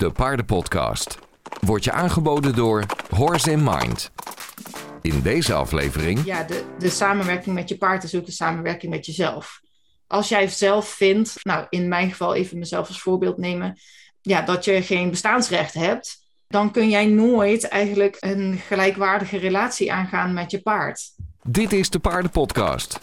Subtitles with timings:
[0.00, 1.18] de paardenpodcast.
[1.60, 4.10] Wordt je aangeboden door Horse in Mind.
[5.02, 9.06] In deze aflevering Ja, de, de samenwerking met je paard is ook de samenwerking met
[9.06, 9.60] jezelf.
[10.06, 13.78] Als jij zelf vindt, nou in mijn geval even mezelf als voorbeeld nemen,
[14.20, 20.32] ja, dat je geen bestaansrecht hebt, dan kun jij nooit eigenlijk een gelijkwaardige relatie aangaan
[20.32, 21.10] met je paard.
[21.42, 22.98] Dit is de Paardenpodcast.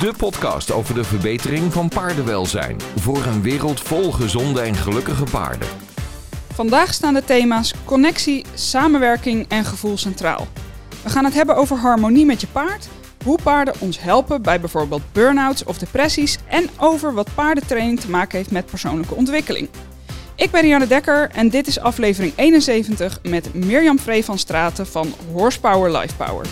[0.00, 2.80] De podcast over de verbetering van paardenwelzijn.
[2.80, 5.81] Voor een wereld vol gezonde en gelukkige paarden.
[6.62, 10.46] Vandaag staan de thema's connectie, samenwerking en gevoel centraal.
[11.02, 12.88] We gaan het hebben over harmonie met je paard,
[13.24, 18.38] hoe paarden ons helpen bij bijvoorbeeld burn-outs of depressies en over wat paardentraining te maken
[18.38, 19.68] heeft met persoonlijke ontwikkeling.
[20.36, 25.14] Ik ben Rianne Dekker en dit is aflevering 71 met Mirjam Vree van Straten van
[25.32, 26.46] Horsepower Life Power.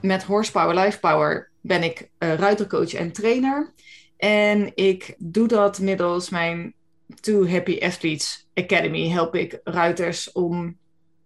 [0.00, 3.72] Met Horsepower Life Power ben ik eh, ruitercoach en trainer.
[4.16, 6.74] En ik doe dat middels mijn
[7.20, 9.08] Two Happy Athletes Academy.
[9.08, 10.76] Help ik ruiters om,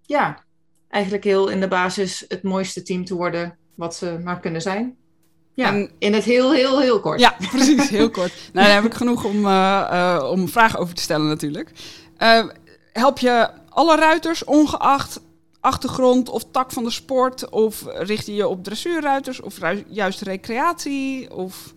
[0.02, 0.44] ja,
[0.88, 4.96] eigenlijk heel in de basis het mooiste team te worden wat ze maar kunnen zijn.
[5.54, 7.20] Ja, En- in het heel, heel, heel kort.
[7.20, 8.32] Ja, precies, heel kort.
[8.52, 11.70] Nou, daar heb ik genoeg om, eh, om vragen over te stellen natuurlijk.
[12.16, 12.44] Eh,
[12.92, 15.20] help je alle ruiters, ongeacht
[15.60, 17.48] achtergrond of tak van de sport?
[17.48, 21.34] Of richt je je op dressuurruiters of juist recreatie?
[21.34, 21.74] Of...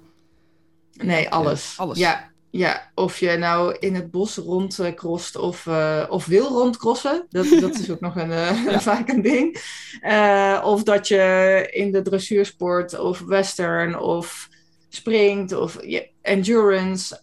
[0.93, 1.73] Nee, alles.
[1.77, 1.97] alles.
[1.97, 7.25] Ja, ja, of je nou in het bos rondcrost of, eh, of wil rondcrossen.
[7.29, 8.79] Dat, dat is ook nog een, eh, Ja.
[8.91, 9.57] vaak een ding.
[10.01, 14.49] Eh, of dat je in de dressuursport of western of
[14.89, 15.77] springt of
[16.21, 17.19] endurance.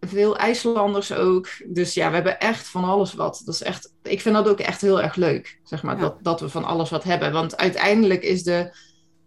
[0.00, 1.48] veel IJslanders ook.
[1.66, 3.42] Dus ja, we hebben echt van alles wat.
[3.44, 6.00] Dat is echt, ik vind dat ook echt heel erg leuk, zeg maar, Ja.
[6.00, 7.32] dat, dat we van alles wat hebben.
[7.32, 8.74] Want uiteindelijk is de,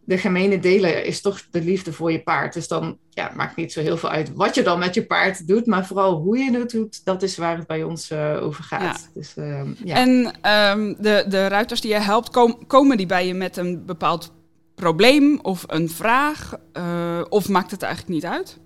[0.05, 2.53] de gemene deler is toch de liefde voor je paard.
[2.53, 5.47] Dus dan ja, maakt niet zo heel veel uit wat je dan met je paard
[5.47, 8.63] doet, maar vooral hoe je het doet, dat is waar het bij ons eh, over
[8.63, 9.09] gaat.
[9.13, 9.95] Dus, ehm, ja.
[9.95, 13.85] En ehm, de, de ruiters die je helpt, kom- komen die bij je met een
[13.85, 14.33] bepaald
[14.75, 16.53] probleem of een vraag?
[16.73, 18.59] Eh, of maakt het eigenlijk niet uit?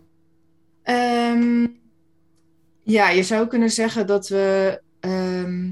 [0.83, 1.67] Ehm,
[2.83, 5.69] ja, je zou kunnen zeggen dat we ehm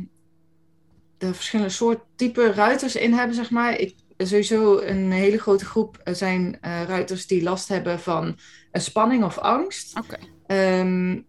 [1.17, 3.79] er verschillende soort type ruiters in hebben, zeg maar.
[3.79, 8.37] Ik, sowieso een hele grote groep zijn eh, ruiters die last hebben van
[8.71, 9.97] een spanning of angst.
[9.97, 10.17] Oké.
[10.47, 11.21] Ehm,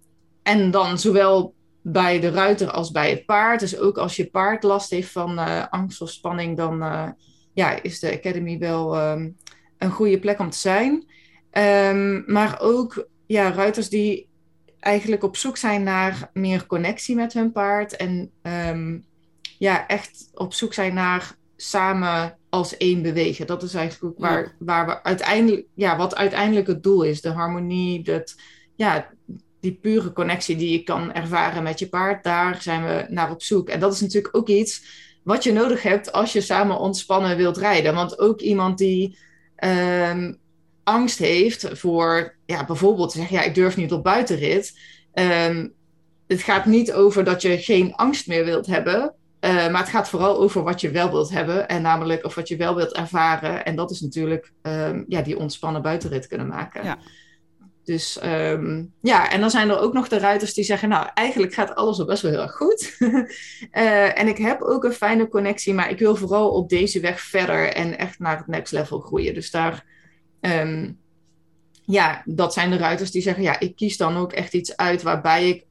[0.43, 3.61] en dan zowel bij de ruiter als bij het paard.
[3.61, 7.09] Dus ook als je paard last heeft van eh, angst of spanning, dan eh,
[7.53, 9.31] ja, is de Academy wel ehm,
[9.79, 11.05] een goede plek om te zijn.
[11.51, 14.29] Ehm, maar ook ja, ruiters die
[14.81, 17.97] eigenlijk op zoek zijn naar meer connectie met hun paard.
[17.97, 18.33] En
[19.59, 23.47] ja, echt op zoek zijn naar samen als één bewegen.
[23.47, 24.53] Dat is eigenlijk ook waar, Ja.
[24.59, 27.21] waar we uiteindelijk, ja, wat uiteindelijk het doel is.
[27.21, 28.35] De harmonie, dat,
[28.75, 29.09] ja,
[29.61, 32.25] die pure connectie die je kan ervaren met je paard.
[32.25, 33.69] Daar zijn we naar op zoek.
[33.69, 37.57] En dat is natuurlijk ook iets wat je nodig hebt als je samen ontspannen wilt
[37.57, 37.95] rijden.
[37.95, 39.19] Want ook iemand die
[39.57, 40.33] ehm,
[40.85, 44.79] angst heeft voor, ja, bijvoorbeeld te zeggen, ja, ik durf niet op buitenrit.
[45.13, 45.69] Ehm,
[46.27, 49.15] het gaat niet over dat je geen angst meer wilt hebben.
[49.41, 51.69] Eh, maar het gaat vooral over wat je wel wilt hebben.
[51.69, 53.65] En namelijk of wat je wel wilt ervaren.
[53.65, 56.85] En dat is natuurlijk ehm, ja, die ontspannen buitenrit kunnen maken.
[56.85, 56.99] Ja.
[57.87, 61.55] Dus ehm, ja, en dan zijn er ook nog de ruiters die zeggen, nou, eigenlijk
[61.55, 62.97] gaat alles al best wel heel erg goed.
[63.71, 67.21] Eh, en ik heb ook een fijne connectie, maar ik wil vooral op deze weg
[67.21, 69.35] verder en echt naar het next level groeien.
[69.35, 69.85] Dus daar,
[70.41, 70.93] ehm,
[71.85, 75.03] ja, dat zijn de ruiters die zeggen, ja, ik kies dan ook echt iets uit
[75.03, 75.66] waarbij ik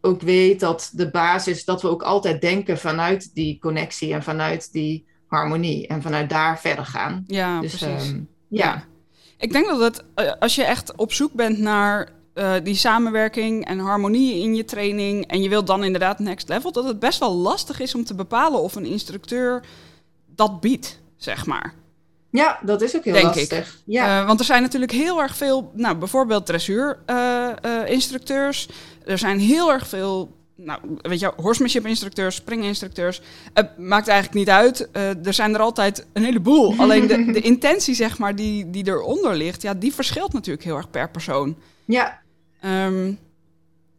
[0.00, 4.72] ook weet dat de basis, dat we ook altijd denken vanuit die connectie en vanuit
[4.72, 7.24] die harmonie en vanuit daar verder gaan.
[7.26, 8.08] Ja, dus precies.
[8.08, 8.64] ehm, ja.
[8.64, 8.84] Ja.
[9.38, 13.64] Ik denk dat het, eh, als je echt op zoek bent naar eh, die samenwerking
[13.64, 17.18] en harmonie in je training en je wilt dan inderdaad next level, dat het best
[17.18, 19.64] wel lastig is om te bepalen of een instructeur
[20.26, 21.74] dat biedt, zeg maar.
[22.30, 23.50] Ja, dat is ook heel Denk ik.
[23.50, 23.78] lastig.
[23.84, 24.20] Ja.
[24.20, 28.68] Eh, want er zijn natuurlijk heel erg veel, nou bijvoorbeeld dressuur-instructeurs.
[29.04, 33.20] er zijn heel erg veel, nou weet je, horsemanship instructeurs, springinstructeurs.
[33.54, 34.88] Het maakt eigenlijk niet uit.
[34.92, 36.74] Eh, er zijn er altijd een heleboel.
[36.82, 40.76] Alleen de, de intentie, zeg maar, die, die eronder ligt, ja, die verschilt natuurlijk heel
[40.76, 41.56] erg per persoon.
[41.84, 42.18] ja,
[42.60, 43.12] Ehm,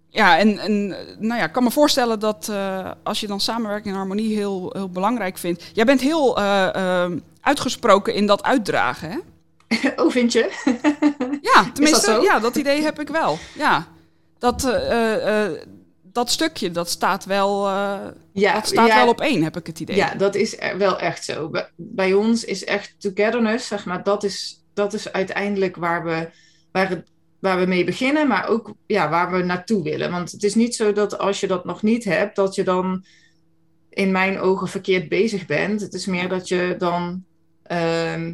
[0.09, 3.39] ja, en, en eh, nou ja, ik kan me voorstellen dat eh, als je dan
[3.39, 5.63] samenwerking en harmonie heel, heel belangrijk vindt.
[5.73, 9.19] Jij bent heel eh, ehm, uitgesproken in dat uitdragen, hè?
[10.03, 10.51] oh, vind je?
[11.41, 12.21] Ja, tenminste, zo?
[12.21, 13.37] ja, dat idee heb ik wel.
[13.55, 13.87] Ja,
[14.37, 14.61] dat,
[16.11, 17.69] dat stukje, dat staat wel,
[18.31, 19.95] ja, dat staat ja, wel op één, heb ik het idee.
[19.95, 21.49] Ja, dat is wel echt zo.
[21.49, 26.29] Bij, bij ons is echt togetherness, zeg maar, dat is, dat is uiteindelijk waar we,
[26.71, 27.09] waar het
[27.39, 30.11] waar we mee beginnen, maar ook ja, waar we naartoe willen.
[30.11, 33.05] Want het is niet zo dat als je dat nog niet hebt, dat je dan
[33.89, 35.81] in mijn ogen verkeerd bezig bent.
[35.81, 37.23] Het is meer dat je dan
[37.63, 38.33] ehm,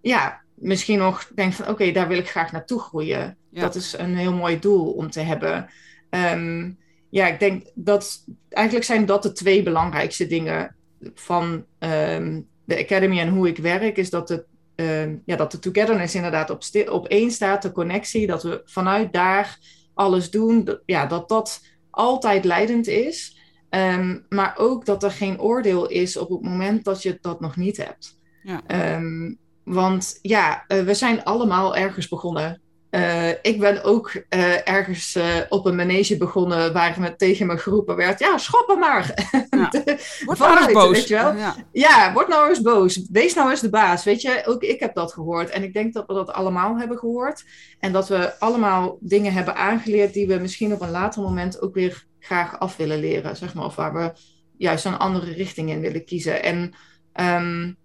[0.00, 3.36] ja, misschien nog denkt van oké, daar wil ik graag naartoe groeien.
[3.50, 5.68] Dat is een heel mooi doel om te hebben.
[6.10, 6.70] Ehm,
[7.10, 10.76] ja, ik denk dat eigenlijk zijn dat de twee belangrijkste dingen
[11.14, 14.44] van ehm, de Academy en hoe ik werk, is dat het
[14.76, 19.12] Ehm, ja, dat de togetherness inderdaad op, op één staat, de connectie, dat we vanuit
[19.12, 19.58] daar
[19.94, 21.60] alles doen, dat, ja, dat dat
[21.90, 23.38] altijd leidend is.
[23.68, 27.56] Ehm, maar ook dat er geen oordeel is op het moment dat je dat nog
[27.56, 28.18] niet hebt.
[28.42, 28.62] Ja.
[28.66, 29.34] Ehm,
[29.64, 32.60] want ja, uh, we zijn allemaal ergens begonnen.
[32.94, 37.58] Uh, ik ben ook uh, ergens uh, op een manege begonnen waar me tegen me
[37.58, 39.30] geroepen werd: ja, schoppen maar.
[39.50, 39.70] Ja.
[40.24, 40.90] word nou eens boos.
[40.90, 41.34] Weet je wel?
[41.36, 41.56] Ja.
[41.72, 42.12] ja.
[42.12, 43.06] word nou eens boos.
[43.10, 44.04] Wees nou eens de baas.
[44.04, 45.50] Weet je, ook ik heb dat gehoord.
[45.50, 47.44] En ik denk dat we dat allemaal hebben gehoord.
[47.78, 51.74] En dat we allemaal dingen hebben aangeleerd die we misschien op een later moment ook
[51.74, 53.36] weer graag af willen leren.
[53.36, 54.12] Zeg maar, of waar we
[54.56, 56.42] juist een andere richting in willen kiezen.
[56.42, 56.74] En
[57.14, 57.76] um,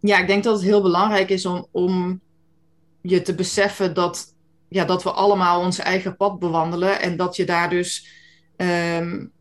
[0.00, 1.66] ja, ik denk dat het heel belangrijk is om.
[1.70, 2.26] om
[3.08, 4.34] je te beseffen dat,
[4.68, 8.06] ja, dat we allemaal ons eigen pad bewandelen en dat je daar dus.
[8.56, 9.32] Um,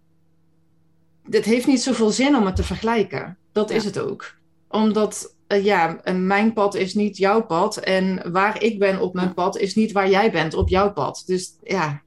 [1.29, 3.37] het heeft niet zoveel zin om het te vergelijken.
[3.51, 4.35] Dat is het ook.
[4.69, 7.77] Omdat, uh, ja, mijn pad is niet jouw pad.
[7.77, 11.23] En waar ik ben op mijn pad is niet waar jij bent op jouw pad.
[11.25, 12.01] Dus ja.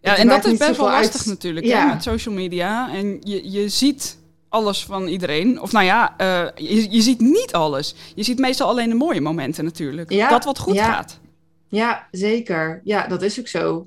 [0.00, 1.86] Ja, en dat is best wel lastig natuurlijk ja.
[1.86, 2.94] hè, met social media.
[2.94, 4.18] En je, je ziet
[4.52, 5.60] alles van iedereen.
[5.60, 7.94] Of nou ja, uh, je, je ziet niet alles.
[8.14, 10.10] Je ziet meestal alleen de mooie momenten natuurlijk.
[10.10, 11.20] Ja, dat wat goed gaat.
[11.68, 12.80] Ja, zeker.
[12.84, 13.86] Ja, dat is ook zo.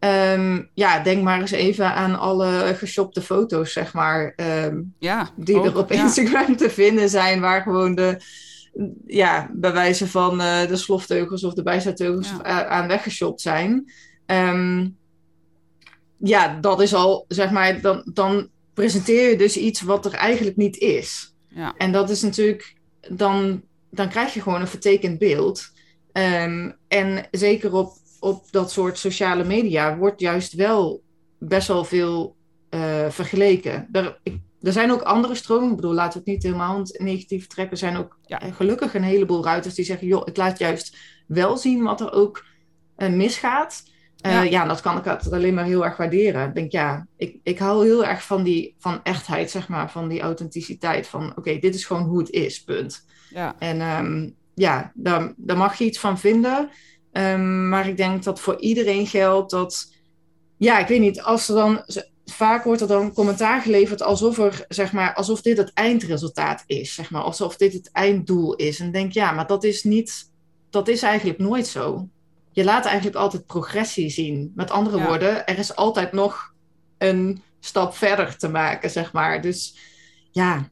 [0.00, 4.34] Um, ja, denk maar eens even aan alle geshopte foto's, zeg maar.
[4.64, 8.20] Um, ja, die er op Instagram te vinden zijn, waar gewoon de,
[9.06, 12.66] ja, bij wijze van uh, de slofteugels of de bijzaateugels ja.
[12.66, 13.92] aan weggeshopt zijn.
[14.26, 14.96] Um,
[16.18, 20.56] ja, dat is al, zeg maar, dan, dan presenteer je dus iets wat er eigenlijk
[20.56, 21.34] niet is.
[21.48, 21.74] Ja.
[21.76, 22.76] En dat is natuurlijk,
[23.08, 25.72] dan, dan krijg je gewoon een vertekend beeld.
[26.12, 31.02] Um, en zeker op, op dat soort sociale media wordt juist wel
[31.38, 32.36] best wel veel
[32.70, 33.88] uh, vergeleken.
[33.92, 35.70] Er, ik, er zijn ook andere stromingen.
[35.70, 37.72] Ik bedoel, laten we het niet helemaal negatief trekken.
[37.72, 38.38] Er zijn ook ja.
[38.38, 40.96] gelukkig een heleboel ruiters die zeggen: joh, ik laat juist
[41.26, 42.44] wel zien wat er ook
[42.98, 43.82] uh, misgaat.
[44.22, 44.42] Uh, ja.
[44.42, 46.48] ja, dat kan ik altijd alleen maar heel erg waarderen.
[46.48, 50.08] Ik denk, ja, ik, ik hou heel erg van die van echtheid, zeg maar, van
[50.08, 51.06] die authenticiteit.
[51.06, 53.04] Van oké, dit is gewoon hoe het is, punt.
[53.30, 53.56] Ja.
[53.58, 56.70] En um, ja, daar, daar mag je iets van vinden.
[57.12, 59.94] Um, maar ik denk dat voor iedereen geldt dat,
[60.56, 61.84] ja, ik weet niet, als er dan
[62.24, 66.94] vaak wordt er dan commentaar geleverd alsof er, zeg maar, alsof dit het eindresultaat is,
[66.94, 68.80] zeg maar, alsof dit het einddoel is.
[68.80, 70.32] En denk, ja, maar dat is niet,
[70.70, 72.08] dat is eigenlijk nooit zo
[72.56, 74.52] je laat eigenlijk altijd progressie zien.
[74.54, 76.54] Met andere woorden, er is altijd nog
[76.98, 79.40] een stap verder te maken, zeg maar.
[79.40, 79.76] Dus
[80.30, 80.68] ja,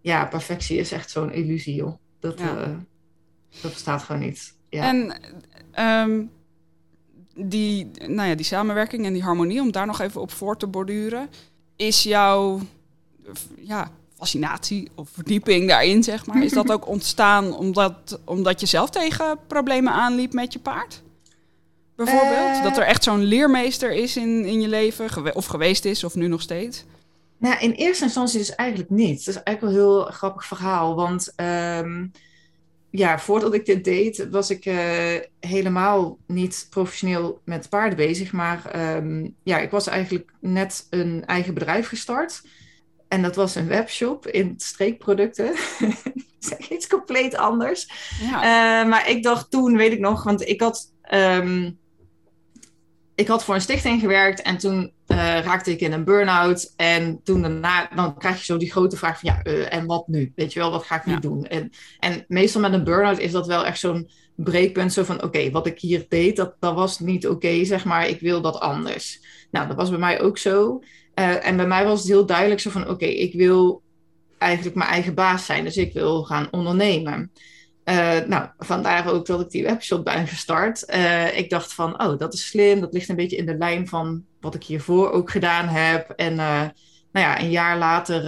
[0.00, 1.94] ja perfectie is echt zo'n illusie, joh.
[2.20, 2.68] Dat, ja.
[2.68, 2.76] uh,
[3.62, 4.56] dat bestaat gewoon niet.
[4.68, 4.82] Ja.
[4.82, 5.20] En
[6.08, 6.30] um,
[7.34, 10.66] die, nou ja, die samenwerking en die harmonie, om daar nog even op voor te
[10.66, 11.28] borduren,
[11.76, 12.60] is jouw
[13.56, 13.90] ja,
[14.20, 19.38] fascinatie of verdieping daarin, zeg maar, is dat ook ontstaan omdat, omdat je zelf tegen
[19.46, 21.02] problemen aanliep met je paard?
[21.96, 22.56] Bijvoorbeeld?
[22.56, 26.14] Uh, dat er echt zo'n leermeester is in, in je leven, of geweest is, of
[26.14, 26.84] nu nog steeds?
[27.38, 29.24] Nou, in eerste instantie dus eigenlijk niet.
[29.24, 30.94] Dat is eigenlijk wel een heel grappig verhaal.
[30.94, 32.12] Want um,
[32.90, 34.76] ja, voordat ik dit deed, was ik uh,
[35.40, 38.32] helemaal niet professioneel met paarden bezig.
[38.32, 42.42] Maar um, ja, ik was eigenlijk net een eigen bedrijf gestart.
[43.10, 45.54] En dat was een webshop in streekproducten.
[46.68, 47.88] iets compleet anders.
[48.20, 48.82] Ja.
[48.82, 50.92] Uh, maar ik dacht toen, weet ik nog, want ik had.
[51.14, 51.78] Um,
[53.14, 56.72] ik had voor een stichting gewerkt en toen uh, raakte ik in een burn-out.
[56.76, 60.08] En toen daarna, dan krijg je zo die grote vraag van ja, uh, en wat
[60.08, 60.32] nu?
[60.34, 61.46] Weet je wel, wat ga ik nu doen?
[61.46, 64.92] En, en meestal met een burn-out is dat wel echt zo'n breekpunt.
[64.92, 67.84] Zo van oké, okay, wat ik hier deed, dat, dat was niet oké, okay, zeg
[67.84, 68.08] maar.
[68.08, 69.20] Ik wil dat anders.
[69.50, 70.82] Nou, dat was bij mij ook zo.
[71.20, 73.82] Uh, en bij mij was het heel duidelijk zo van oké, ik wil
[74.38, 75.64] eigenlijk mijn eigen baas zijn.
[75.64, 77.32] Dus ik wil gaan ondernemen.
[77.84, 80.84] Uh, nou, vandaar ook dat ik die webshop ben gestart.
[80.94, 82.80] Uh, ik dacht van, oh, dat is slim.
[82.80, 86.10] Dat ligt een beetje in de lijn van wat ik hiervoor ook gedaan heb.
[86.10, 88.22] En nou ja, een jaar later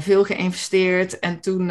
[0.00, 1.18] veel geïnvesteerd.
[1.18, 1.68] En toen,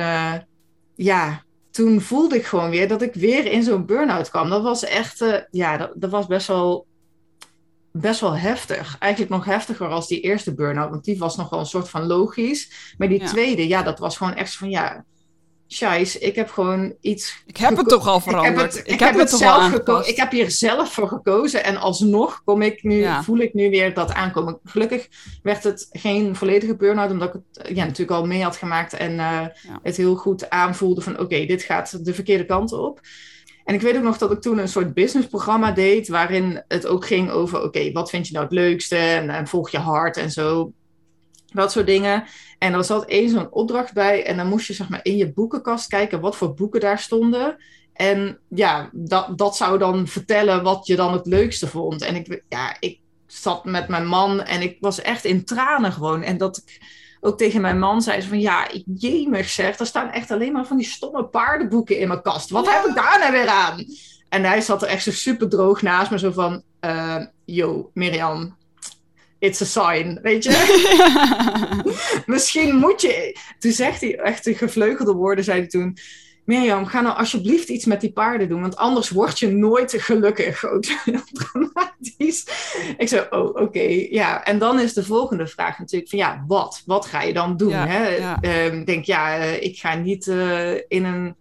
[0.95, 4.49] ja, toen voelde ik gewoon weer dat ik weer in zo'n burn-out kwam.
[4.49, 6.85] Dat was echt, ja, dat, was best wel,
[7.93, 8.95] best wel heftig.
[8.99, 10.89] Eigenlijk nog heftiger als die eerste burn-out.
[10.89, 12.93] Want die was nog wel een soort van logisch.
[12.97, 13.27] Maar die ja.
[13.27, 15.05] tweede, ja, dat was gewoon echt van, ja
[15.73, 17.43] Shais, ik heb gewoon iets.
[17.45, 18.81] Ik heb het toch al veranderd.
[18.83, 20.11] Ik heb het, zelf gekozen.
[20.11, 21.63] Ik heb hier zelf voor gekozen.
[21.63, 24.59] En alsnog kom ik nu, voel ik nu weer dat aankomen.
[24.63, 25.07] Gelukkig
[25.43, 28.93] werd het geen volledige burn-out, omdat ik het ja, natuurlijk al mee had gemaakt.
[28.93, 29.45] En uh,
[29.83, 32.99] het heel goed aanvoelde van oké, dit gaat de verkeerde kant op.
[33.63, 37.05] En ik weet ook nog dat ik toen een soort businessprogramma deed, waarin het ook
[37.05, 38.97] ging over, oké, wat vind je nou het leukste?
[38.97, 40.73] En, volg je hart en zo.
[41.45, 42.23] Dat soort dingen.
[42.57, 44.25] En er zat één zo'n opdracht bij.
[44.25, 47.57] En dan moest je zeg maar in je boekenkast kijken wat voor boeken daar stonden.
[47.93, 52.01] En ja, dat, dat zou dan vertellen wat je dan het leukste vond.
[52.01, 56.21] En ik, ja, ik zat met mijn man en ik was echt in tranen gewoon.
[56.21, 56.81] En dat ik
[57.25, 60.51] ook tegen mijn man zei ze van ja, ik jemig zeg, er staan echt alleen
[60.51, 62.49] maar van die stomme paardenboeken in mijn kast.
[62.49, 63.85] Wat heb ik daar nou weer aan?
[64.29, 68.57] En hij zat er echt zo super droog naast me, zo van, uh, yo, Mirjam,
[69.39, 70.51] it's a sign, weet je?
[72.33, 73.37] Misschien moet je...
[73.59, 75.97] Toen zegt hij echt de gevleugelde woorden, zei hij toen...
[76.45, 80.63] Mirjam, ga nou alsjeblieft iets met die paarden doen, want anders word je nooit gelukkig.
[81.39, 82.47] dramatisch.
[82.97, 84.43] Ik zei, oh, oké, ja.
[84.43, 86.83] En dan is de volgende vraag natuurlijk van, ja, wat?
[86.85, 87.69] Wat ga je dan doen?
[87.69, 88.15] Ja, hè?
[88.41, 91.35] Ehm, denk, ja, eh, ik ga niet uh, in een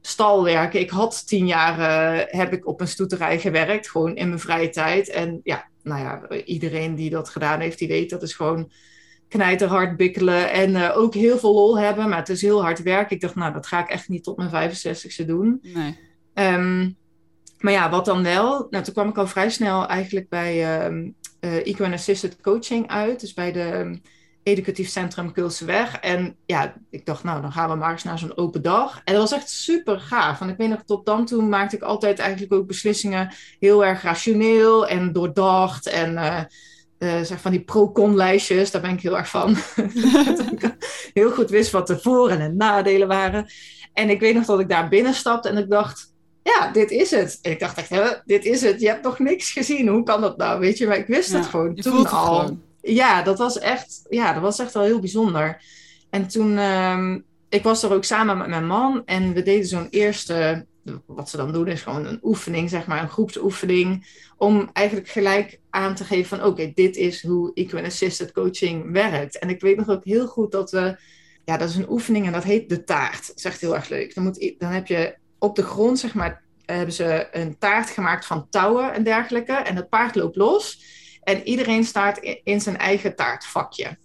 [0.00, 0.80] stal werken.
[0.80, 4.68] Ik had tien jaar, uh, heb ik op een stoeterij gewerkt, gewoon in mijn vrije
[4.68, 5.08] tijd.
[5.08, 8.70] En ja, nou ja, iedereen die dat gedaan heeft, die weet dat is gewoon
[9.30, 13.10] knijterhard bikkelen en uh, ook heel veel lol hebben, maar het is heel hard werk.
[13.10, 15.60] Ik dacht, nou, dat ga ik echt niet tot mijn 65ste doen.
[15.62, 15.98] Nee.
[16.34, 16.96] Um,
[17.58, 18.66] maar ja, wat dan wel?
[18.70, 22.88] Nou, toen kwam ik al vrij snel eigenlijk bij um, uh, Eco and Assisted Coaching
[22.88, 24.00] uit, dus bij de um,
[24.42, 25.96] Educatief Centrum Kulseweg.
[25.96, 29.00] En ja, ik dacht, nou, dan gaan we maar eens naar zo'n open dag.
[29.04, 30.38] En dat was echt super gaaf.
[30.38, 34.02] Want ik weet nog, tot dan toe maakte ik altijd eigenlijk ook beslissingen heel erg
[34.02, 35.86] rationeel en doordacht.
[35.86, 36.40] En uh,
[37.00, 39.56] uh, zeg van die pro-con lijstjes, daar ben ik heel erg van.
[41.14, 43.46] heel goed wist wat de voor- en de nadelen waren.
[43.92, 47.10] En ik weet nog dat ik daar binnen stapte en ik dacht, ja, dit is
[47.10, 47.38] het.
[47.42, 48.80] En ik dacht echt, dit is het.
[48.80, 49.88] Je hebt nog niks gezien.
[49.88, 50.60] Hoe kan dat nou?
[50.60, 52.58] Weet je, maar ik wist het gewoon toen al.
[52.82, 55.62] Ja, dat was echt, ja, dat was echt wel heel bijzonder.
[56.10, 59.86] En toen, um, ik was er ook samen met mijn man en we deden zo'n
[59.90, 60.66] eerste,
[61.06, 64.06] wat ze dan doen is gewoon een oefening, zeg maar, een groepsoefening,
[64.36, 69.38] om eigenlijk gelijk aan te geven van, oké, dit is hoe Equine Assisted Coaching werkt.
[69.38, 71.00] En ik weet nog ook heel goed dat we,
[71.44, 73.26] ja, dat is een oefening en dat heet de taart.
[73.26, 74.14] Dat is echt heel erg leuk.
[74.14, 78.26] Dan, moet, dan heb je op de grond, zeg maar, hebben ze een taart gemaakt
[78.26, 79.52] van touwen en dergelijke.
[79.52, 80.84] En het paard loopt los.
[81.22, 83.98] En iedereen staat in zijn eigen taartvakje.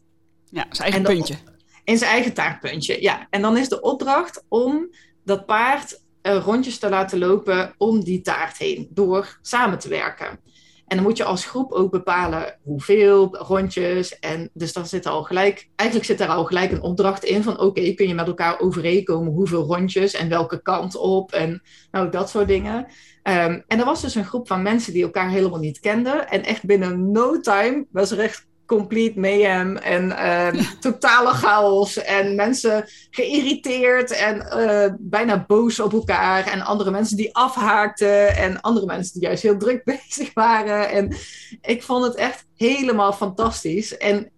[0.49, 1.35] Ja, zijn eigen puntje.
[1.83, 3.27] In zijn eigen taartpuntje, ja.
[3.29, 8.21] En dan is de opdracht om dat paard uh, rondjes te laten lopen om die
[8.21, 10.39] taart heen, door samen te werken.
[10.87, 14.19] En dan moet je als groep ook bepalen hoeveel rondjes.
[14.19, 17.59] En dus dan zit al gelijk, eigenlijk zit er al gelijk een opdracht in van
[17.59, 22.29] oké, kun je met elkaar overeenkomen hoeveel rondjes en welke kant op en nou dat
[22.29, 22.77] soort dingen.
[23.23, 26.29] Um, en er was dus een groep van mensen die elkaar helemaal niet kenden.
[26.29, 32.35] En echt binnen no time was er echt complete mayhem en uh, totale chaos en
[32.35, 38.85] mensen geïrriteerd en uh, bijna boos op elkaar en andere mensen die afhaakten en andere
[38.85, 40.89] mensen die juist heel druk bezig waren.
[40.89, 41.15] En
[41.61, 43.97] ik vond het echt helemaal fantastisch.
[43.97, 44.29] En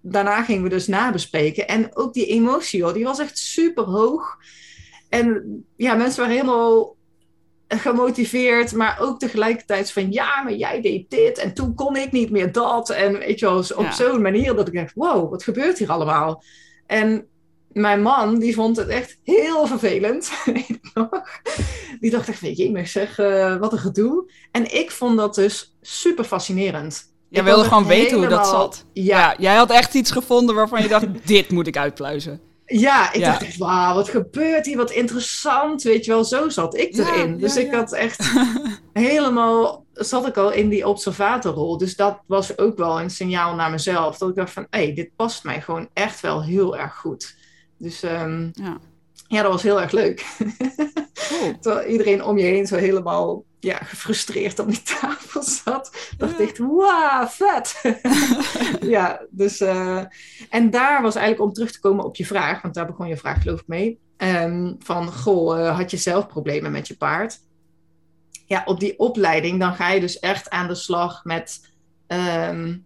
[0.00, 4.36] daarna gingen we dus nabespreken en ook die emotie, die was echt super hoog.
[5.08, 6.95] En ja, mensen waren helemaal
[7.68, 12.30] gemotiveerd, maar ook tegelijkertijd van ja, maar jij deed dit en toen kon ik niet
[12.30, 12.90] meer dat.
[12.90, 16.42] En weet je wel, op zo'n manier dat ik dacht, wow, wat gebeurt hier allemaal?
[16.86, 17.26] En
[17.72, 21.08] mijn man, die vond het echt heel vervelend, weet ik nog.
[22.00, 24.30] Die dacht echt, weet je, zeg, uh, wat een gedoe.
[24.50, 27.14] En ik vond dat dus super fascinerend.
[27.28, 28.84] Je wilde gewoon weten hoe dat zat.
[28.92, 29.18] Ja.
[29.18, 29.36] ja.
[29.38, 32.40] Jij had echt iets gevonden waarvan je dacht, dit moet ik uitpluizen.
[32.66, 35.82] Ja, ik dacht echt, wauw, wat gebeurt hier, wat interessant.
[35.82, 37.38] Weet je wel, zo zat ik erin.
[37.38, 38.30] dus ik had echt
[38.92, 41.78] helemaal, zat ik al in die observatorrol.
[41.78, 44.18] Dus dat was ook wel een signaal naar mezelf.
[44.18, 47.36] Dat ik dacht van, hé, hey, dit past mij gewoon echt wel heel erg goed.
[47.78, 48.50] Dus um,
[49.28, 49.42] ja.
[49.42, 50.26] dat was heel erg leuk.
[51.60, 56.12] Terwijl iedereen om je heen zo helemaal ja, gefrustreerd op die tafel zat.
[56.16, 57.80] dacht ik, wauw, vet!
[58.94, 59.60] ja, dus...
[59.60, 60.04] Uh,
[60.50, 63.16] en daar was eigenlijk om terug te komen op je vraag, want daar begon je
[63.16, 63.98] vraag geloof ik mee.
[64.16, 67.40] Um, van, goh, uh, had je zelf problemen met je paard?
[68.46, 71.74] Ja, op die opleiding, dan ga je dus echt aan de slag met...
[72.06, 72.84] Um,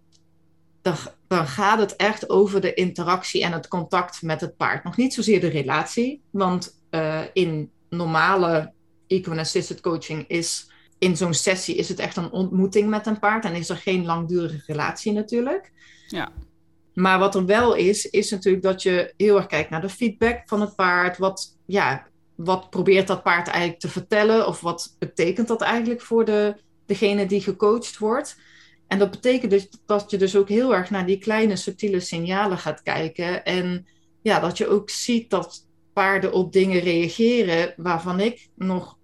[0.82, 0.94] dan,
[1.28, 4.84] dan gaat het echt over de interactie en het contact met het paard.
[4.84, 8.72] Nog niet zozeer de relatie, want uh, in normale
[9.06, 10.69] equine assisted coaching is
[11.00, 14.04] in zo'n sessie is het echt een ontmoeting met een paard en is er geen
[14.04, 15.72] langdurige relatie natuurlijk.
[16.06, 16.32] Ja.
[16.94, 20.42] Maar wat er wel is, is natuurlijk dat je heel erg kijkt naar de feedback
[20.46, 21.18] van het paard.
[21.18, 24.46] Wat ja, wat probeert dat paard eigenlijk te vertellen?
[24.46, 26.54] Of wat betekent dat eigenlijk voor de,
[26.86, 28.36] degene die gecoacht wordt?
[28.86, 32.58] En dat betekent dus dat je dus ook heel erg naar die kleine subtiele signalen
[32.58, 33.44] gaat kijken.
[33.44, 33.86] En
[34.22, 38.98] ja, dat je ook ziet dat paarden op dingen reageren waarvan ik nog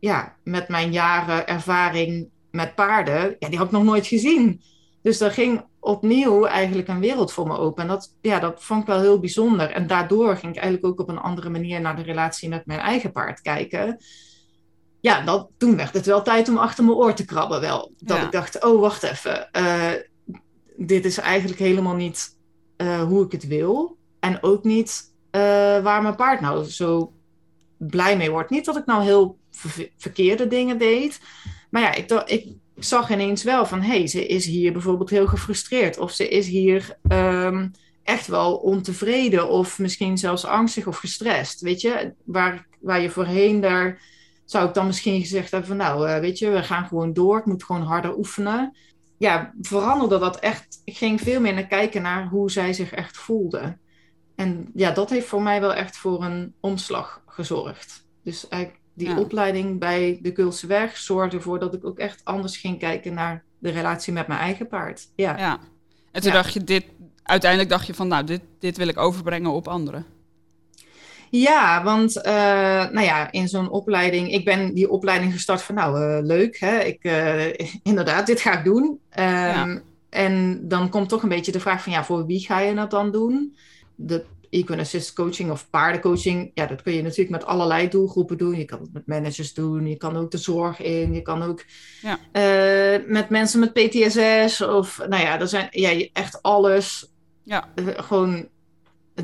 [0.00, 4.60] ja, met mijn jaren ervaring met paarden, ja, die had ik nog nooit gezien.
[5.02, 7.82] Dus daar ging opnieuw eigenlijk een wereld voor me open.
[7.82, 9.70] En dat, ja, dat vond ik wel heel bijzonder.
[9.70, 12.80] En daardoor ging ik eigenlijk ook op een andere manier naar de relatie met mijn
[12.80, 13.98] eigen paard kijken.
[15.00, 17.92] Ja, dat, toen werd het wel tijd om achter mijn oor te krabben wel.
[17.98, 19.48] Dat ik dacht, oh, wacht even.
[19.58, 19.90] Uh,
[20.76, 22.36] dit is eigenlijk helemaal niet
[22.76, 23.96] uh, hoe ik het wil.
[24.20, 25.40] En ook niet uh,
[25.82, 27.12] waar mijn paard nou zo
[27.76, 28.50] blij mee wordt.
[28.50, 29.38] Niet dat ik nou heel
[29.96, 31.20] verkeerde dingen deed.
[31.70, 33.80] Maar ja, ik, ik zag ineens wel van...
[33.82, 35.98] hé, hey, ze is hier bijvoorbeeld heel gefrustreerd.
[35.98, 37.70] Of ze is hier um,
[38.02, 39.48] echt wel ontevreden.
[39.48, 41.60] Of misschien zelfs angstig of gestrest.
[41.60, 44.02] Weet je, waar, waar je voorheen daar...
[44.44, 45.76] zou ik dan misschien gezegd hebben van...
[45.76, 47.38] nou, uh, weet je, we gaan gewoon door.
[47.38, 48.76] Ik moet gewoon harder oefenen.
[49.18, 50.80] Ja, veranderde dat echt.
[50.84, 53.78] Ik ging veel meer naar kijken naar hoe zij zich echt voelde.
[54.36, 58.06] En ja, dat heeft voor mij wel echt voor een omslag gezorgd.
[58.24, 62.56] Dus eigenlijk die opleiding bij de Kulse Weg zorgde ervoor dat ik ook echt anders
[62.56, 65.08] ging kijken naar de relatie met mijn eigen paard.
[65.14, 65.38] Ja.
[65.38, 65.58] ja.
[66.12, 66.84] En toen dacht je dit,
[67.22, 70.06] uiteindelijk dacht je van nou, dit, dit wil ik overbrengen op anderen.
[71.30, 72.22] Ja, want uh,
[72.90, 76.78] nou ja, in zo'n opleiding, ik ben die opleiding gestart van nou, uh, leuk, hè?
[76.78, 77.48] Ik, uh,
[77.82, 79.00] inderdaad, dit ga ik doen.
[79.14, 79.80] Ja.
[80.08, 82.90] En dan komt toch een beetje de vraag van ja, voor wie ga je dat
[82.90, 83.56] dan doen?
[83.94, 88.58] De Equine Assist coaching of paardencoaching, ja, dat kun je natuurlijk met allerlei doelgroepen doen.
[88.58, 91.64] Je kan het met managers doen, je kan ook de zorg in, je kan ook
[92.02, 92.18] ja.
[92.32, 97.12] uh, met mensen met PTSS of, nou ja, er zijn ja, echt alles.
[97.42, 97.68] Ja.
[97.74, 98.48] Uh, gewoon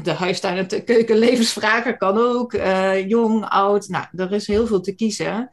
[0.03, 3.89] de huistuin- en keukenlevensvragen kan ook, uh, jong, oud.
[3.89, 5.51] Nou, er is heel veel te kiezen.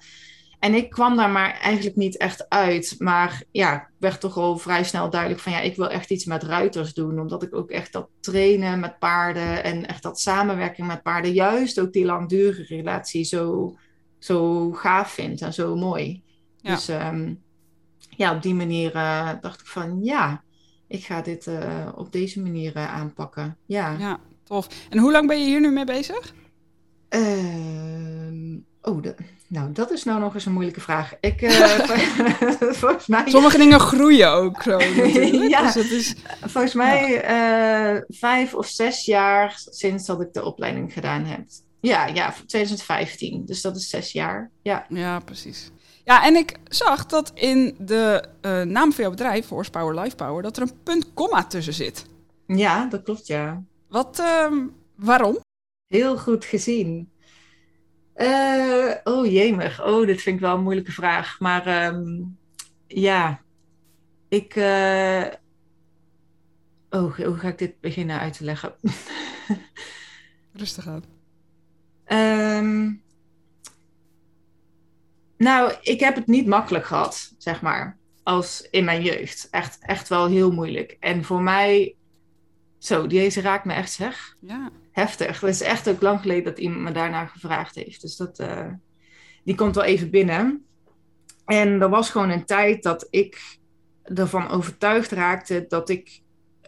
[0.64, 2.96] En ik kwam daar maar eigenlijk niet echt uit.
[2.98, 6.44] Maar ja, werd toch al vrij snel duidelijk van ja, ik wil echt iets met
[6.44, 7.20] ruiters doen.
[7.20, 11.80] Omdat ik ook echt dat trainen met paarden en echt dat samenwerking met paarden, juist
[11.80, 13.76] ook die langdurige relatie zo,
[14.20, 16.24] zo gaaf vind en zo mooi.
[16.58, 16.76] Ja.
[16.76, 17.42] Dus um,
[18.10, 20.44] ja, op die manier uh, dacht ik van ja,
[20.88, 23.58] ik ga dit uh, op deze manier uh, aanpakken.
[23.66, 23.96] Ja.
[24.00, 24.68] ja, tof.
[24.90, 26.34] En hoe lang ben je hier nu mee bezig?
[28.82, 29.16] oh, de,
[29.54, 31.14] nou, dat is nou nog eens een moeilijke vraag.
[31.20, 31.52] Ik, uh,
[32.82, 33.24] volgens mij...
[33.30, 34.80] Sommige dingen groeien ook zo.
[35.56, 36.16] ja, dus is...
[36.42, 37.94] volgens mij ja.
[37.96, 41.46] uh, vijf of zes jaar sinds dat ik de opleiding gedaan heb.
[41.80, 43.46] Ja, ja, 2015.
[43.46, 44.52] Dus dat is zes jaar.
[44.62, 45.72] Ja, ja precies.
[46.04, 50.44] Ja, en ik zag dat in de uh, naam van jouw bedrijf, Horsepower Life Power,
[50.44, 52.06] dat er een punt komma tussen zit.
[52.48, 53.64] Ja, dat klopt, ja.
[53.90, 55.40] Wat, uh, waarom?
[55.88, 57.12] Heel goed gezien.
[58.16, 59.84] Uh, oh jemig.
[59.86, 61.40] Oh, dit vind ik wel een moeilijke vraag.
[61.40, 62.38] Maar um,
[62.88, 63.42] ja,
[64.30, 64.56] ik.
[64.56, 65.26] Uh...
[66.90, 68.76] Oh, hoe ga ik dit beginnen uit te leggen?
[70.54, 71.04] Rustig aan.
[72.08, 73.02] Um...
[75.38, 79.48] Nou, ik heb het niet makkelijk gehad, zeg maar, als in mijn jeugd.
[79.52, 80.98] Echt, echt wel heel moeilijk.
[81.00, 81.96] En voor mij,
[82.86, 84.38] zo, deze raakt me echt, zeg.
[84.40, 85.40] Ja heftig.
[85.40, 88.02] Het is echt ook lang geleden dat iemand me daarna gevraagd heeft.
[88.02, 88.68] Dus dat, uh,
[89.44, 90.66] die komt wel even binnen.
[91.46, 93.58] En er was gewoon een tijd dat ik
[94.04, 96.22] ervan overtuigd raakte dat ik,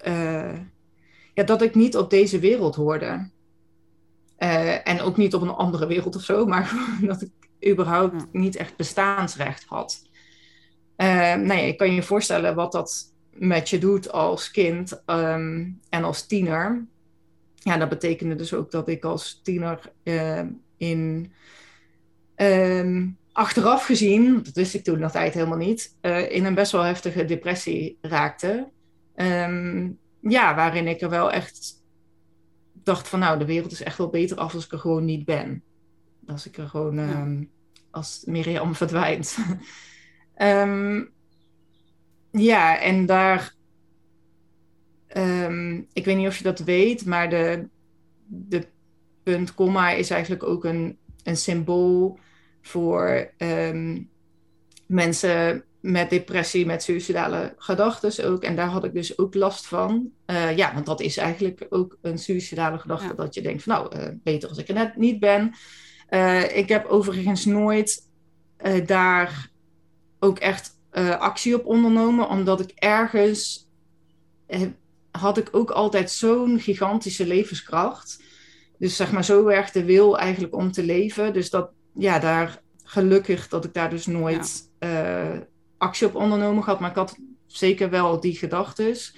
[0.08, 0.60] uh,
[1.34, 3.30] ja, dat ik niet op deze wereld hoorde.
[4.40, 8.56] Uh, en ook niet op een andere wereld of zo, maar dat ik überhaupt niet
[8.56, 10.02] echt bestaansrecht had.
[10.98, 16.04] Uh, nee, ik kan je voorstellen wat dat met je doet als kind um, en
[16.04, 16.88] als tiener
[17.66, 20.42] ja, dat betekende dus ook dat ik als tiener uh,
[20.78, 21.32] in
[22.38, 26.72] uh, achteraf gezien, dat wist ik toen nog tijd helemaal niet, uh, in een best
[26.72, 28.70] wel heftige depressie raakte.
[29.16, 31.84] Um, ja, waarin ik er wel echt
[32.74, 35.26] dacht van nou, de wereld is echt wel beter af als ik er gewoon niet
[35.26, 35.64] ben.
[36.28, 37.50] Als ik er gewoon,
[37.92, 39.38] als Miriam verdwijnt.
[40.38, 41.10] um,
[42.38, 43.54] ja, en daar
[45.18, 47.68] Um, ik weet niet of je dat weet, maar de,
[48.26, 48.68] de
[49.24, 52.20] punt komma is eigenlijk ook een, een symbool
[52.62, 54.10] voor um,
[54.88, 58.44] mensen met depressie, met suicidale gedachten ook.
[58.44, 60.12] En daar had ik dus ook last van.
[60.26, 63.08] Uh, ja, want dat is eigenlijk ook een suicidale gedachte.
[63.08, 63.14] Ja.
[63.14, 65.54] Dat je denkt van nou, uh, beter als ik er net niet ben.
[66.10, 68.10] Uh, ik heb overigens nooit
[68.86, 69.50] daar
[70.20, 70.80] ook echt
[71.20, 72.30] actie op ondernomen.
[72.30, 73.68] Omdat ik ergens
[75.12, 78.24] had ik ook altijd zo'n gigantische levenskracht.
[78.78, 81.34] Dus zeg maar, zo erg de wil eigenlijk om te leven.
[81.34, 85.38] Dus dat, ja, daar gelukkig dat ik daar dus nooit eh,
[85.78, 86.80] actie op ondernomen had.
[86.80, 89.16] Maar ik had zeker wel die gedachtes.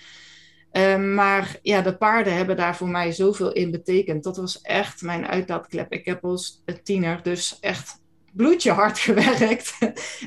[0.72, 4.24] Ehm, maar ja, de paarden hebben daar voor mij zoveel in betekend.
[4.24, 5.92] Dat was echt mijn uitlaatklep.
[5.92, 8.00] Ik heb als tiener dus echt
[8.38, 9.78] bloedje hard gewerkt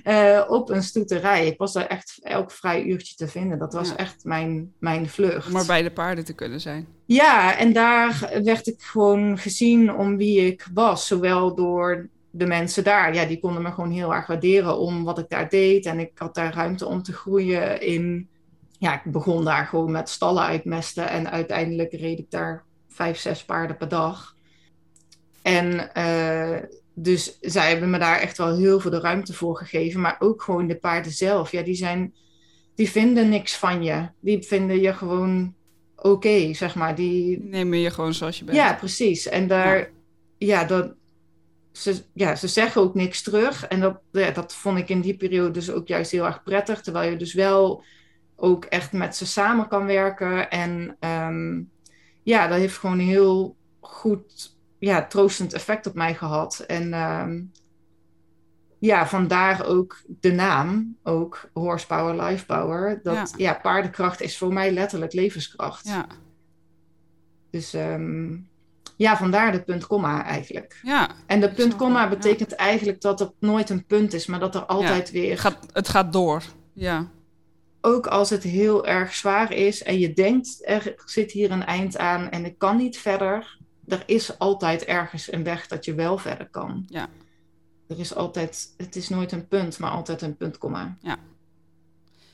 [0.04, 1.46] uh, op een stoeterij.
[1.46, 3.58] Ik was daar echt elk vrij uurtje te vinden.
[3.58, 5.46] Dat was echt mijn, mijn vlucht.
[5.46, 6.86] Om maar bij de paarden te kunnen zijn.
[7.06, 11.06] Ja, en daar werd ik gewoon gezien om wie ik was.
[11.06, 13.14] Zowel door de mensen daar.
[13.14, 15.86] Ja, die konden me gewoon heel erg waarderen om wat ik daar deed.
[15.86, 18.28] En ik had daar ruimte om te groeien in...
[18.78, 21.08] Ja, ik begon daar gewoon met stallen uitmesten.
[21.08, 24.34] En uiteindelijk reed ik daar vijf, zes paarden per dag.
[25.42, 25.90] En...
[25.96, 30.00] Uh, dus zij hebben me daar echt wel heel veel de ruimte voor gegeven.
[30.00, 31.52] Maar ook gewoon de paarden zelf.
[31.52, 32.14] Ja, die zijn.
[32.74, 34.08] Die vinden niks van je.
[34.20, 35.54] Die vinden je gewoon
[35.96, 36.94] oké, zeg maar.
[36.94, 38.56] Die nemen je gewoon zoals je bent.
[38.56, 39.28] Ja, precies.
[39.28, 39.78] En daar.
[39.78, 39.86] Ja,
[40.38, 40.94] ja dat.
[41.72, 43.66] Ze, ja, ze zeggen ook niks terug.
[43.66, 46.80] En dat, ja, dat vond ik in die periode dus ook juist heel erg prettig.
[46.80, 47.84] Terwijl je dus wel
[48.36, 50.50] ook echt met ze samen kan werken.
[50.50, 51.70] En um,
[52.22, 56.58] ja, dat heeft gewoon heel goed ja, troostend effect op mij gehad.
[56.58, 57.52] En um,
[58.78, 63.00] ja, vandaar ook de naam, ook horsepower, life power.
[63.02, 63.54] Dat ja.
[63.54, 65.88] paardenkracht is voor mij letterlijk levenskracht.
[65.88, 66.06] Ja.
[67.50, 68.48] Dus um,
[68.96, 70.80] ja, vandaar de punt komma eigenlijk.
[70.82, 74.54] Ja, en de punt komma betekent eigenlijk dat er nooit een punt is, maar dat
[74.54, 75.30] er altijd weer...
[75.30, 77.10] Het gaat, het gaat door, ja.
[77.80, 81.98] Ook als het heel erg zwaar is en je denkt, er zit hier een eind
[81.98, 83.58] aan en ik kan niet verder
[83.90, 86.84] er is altijd ergens een weg dat je wel verder kan.
[86.88, 87.08] Ja.
[87.86, 90.96] Er is altijd, het is nooit een punt, maar altijd een puntkomma.
[91.00, 91.16] Ja.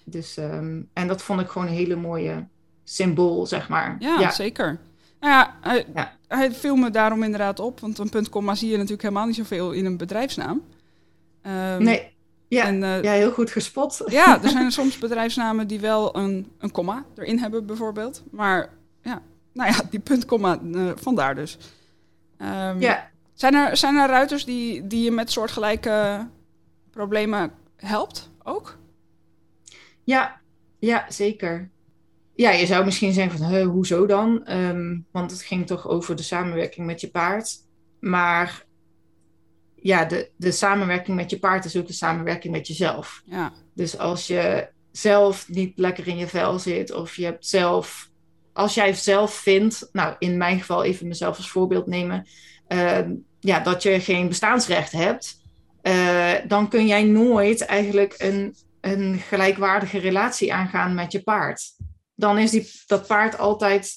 [0.05, 2.47] Dus, um, en dat vond ik gewoon een hele mooie
[2.85, 3.97] symbool, zeg maar.
[3.99, 4.31] Ja, ja.
[4.31, 4.79] zeker.
[5.21, 6.17] Nou ja, hij, ja.
[6.29, 9.73] hij viel me daarom inderdaad op, want een puntkomma zie je natuurlijk helemaal niet zoveel
[9.73, 10.63] in een bedrijfsnaam.
[11.43, 12.15] Um, nee,
[12.49, 14.03] ja, en, uh, ja, heel goed gespot.
[14.07, 18.23] Ja, er zijn soms bedrijfsnamen die wel een, een komma erin hebben, bijvoorbeeld.
[18.31, 19.23] Maar ja,
[19.57, 21.59] nou ja, die puntkomma, uh, vandaar dus.
[22.39, 23.11] Um, ja.
[23.35, 26.27] Zijn er, zijn er ruiters die, die je met soortgelijke
[26.91, 28.79] problemen helpt ook?
[30.05, 30.41] Ja,
[30.79, 31.71] ja, zeker.
[32.35, 34.53] Ja, je zou misschien zeggen van, hoezo dan?
[34.53, 37.55] Um, want het ging toch over de samenwerking met je paard.
[38.01, 38.65] Maar
[39.75, 43.23] ja, de, de samenwerking met je paard is ook de samenwerking met jezelf.
[43.25, 43.53] Ja.
[43.75, 48.11] Dus als je zelf niet lekker in je vel zit of je hebt zelf
[48.57, 52.27] als jij zelf vindt, nou in mijn geval even mezelf als voorbeeld nemen,
[52.69, 53.01] uh,
[53.41, 55.41] ja, dat je geen bestaansrecht hebt,
[55.83, 61.63] uh, dan kun jij nooit eigenlijk een, een gelijkwaardige relatie aangaan met je paard.
[62.15, 63.93] Dan is die, dat paard altijd,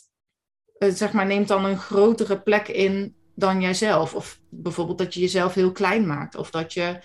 [0.79, 4.15] uh, zeg maar, neemt dan een grotere plek in dan jijzelf.
[4.15, 6.99] Of bijvoorbeeld dat je jezelf heel klein maakt, of dat je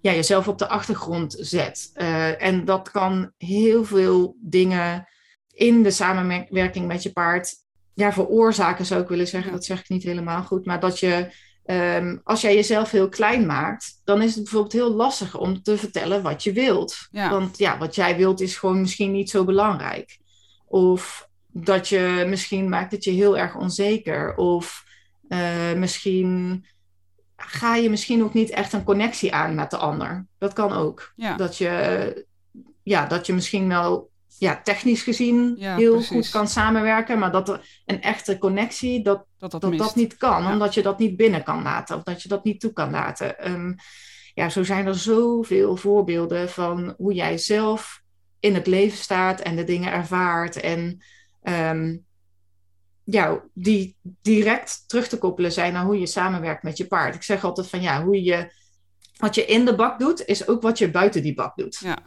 [0.00, 1.90] ja, jezelf op de achtergrond zet.
[2.38, 5.06] en dat kan heel veel dingen
[5.52, 7.54] in de samenwerking met je paard
[7.94, 9.52] ja, veroorzaken, zou ik willen zeggen.
[9.52, 10.66] Dat zeg ik niet helemaal goed.
[10.66, 11.32] Maar dat je,
[11.64, 15.78] um, als jij jezelf heel klein maakt, dan is het bijvoorbeeld heel lastig om te
[15.78, 17.08] vertellen wat je wilt.
[17.10, 17.30] Ja.
[17.30, 20.18] Want ja, wat jij wilt is gewoon misschien niet zo belangrijk.
[20.66, 24.34] Of dat je misschien maakt het je heel erg onzeker.
[24.34, 24.84] Of
[25.28, 26.64] uh, misschien
[27.36, 30.26] ga je misschien ook niet echt een connectie aan met de ander.
[30.38, 31.12] Dat kan ook.
[31.16, 31.36] Ja.
[31.36, 32.26] Dat, je,
[32.82, 36.08] ja, dat je misschien wel ja, technisch gezien Ja, heel precies.
[36.10, 39.82] goed kan samenwerken, maar dat er een echte connectie, dat Dat dat, dat, mist.
[39.82, 40.52] dat niet kan, Ja.
[40.52, 43.38] omdat je dat niet binnen kan laten of dat je dat niet toe kan laten.
[43.38, 43.72] Ehm,
[44.34, 48.02] ja, zo zijn er zoveel voorbeelden van hoe jij zelf
[48.40, 51.04] in het leven staat en de dingen ervaart en
[51.42, 51.96] ehm,
[53.04, 57.14] ja, die direct terug te koppelen zijn naar hoe je samenwerkt met je paard.
[57.14, 58.52] Ik zeg altijd van ja, hoe je
[59.16, 61.98] wat je in de bak doet, is ook wat je buiten die bak doet Ja,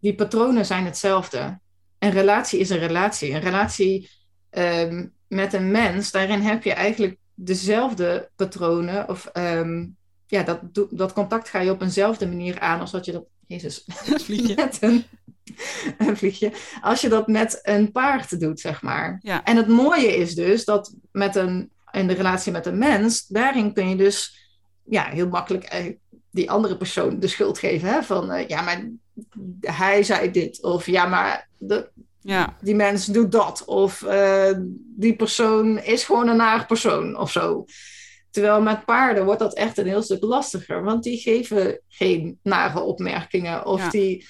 [0.00, 1.60] die patronen zijn hetzelfde.
[1.98, 3.32] Een relatie is een relatie.
[3.34, 4.10] Een relatie
[4.50, 9.08] ehm, met een mens, daarin heb je eigenlijk dezelfde patronen.
[9.08, 9.86] Of ehm,
[10.26, 10.60] ja, dat,
[10.90, 13.24] dat contact ga je op eenzelfde manier aan als dat je dat.
[13.46, 13.84] Jezus,
[14.24, 14.54] vliegje.
[14.54, 15.04] met een,
[16.06, 16.52] een vliegje.
[16.80, 19.18] Als je dat met een paard doet, zeg maar.
[19.22, 19.44] Ja.
[19.44, 23.72] En het mooie is dus dat met een, in de relatie met een mens, daarin
[23.72, 24.38] kun je dus
[24.84, 25.94] ja, heel makkelijk eh,
[26.30, 27.88] die andere persoon de schuld geven.
[27.88, 28.02] Hè?
[28.02, 28.90] Van eh, ja, maar
[29.60, 30.62] hij zei dit.
[30.62, 33.64] Of ja, maar de, Ja, die mens doet dat.
[33.64, 34.52] Of eh,
[34.96, 37.64] die persoon is gewoon een naar persoon of zo.
[38.30, 40.82] Terwijl met paarden wordt dat echt een heel stuk lastiger.
[40.84, 43.66] Want die geven geen nare opmerkingen.
[43.66, 43.88] Of Ja.
[43.90, 44.26] die,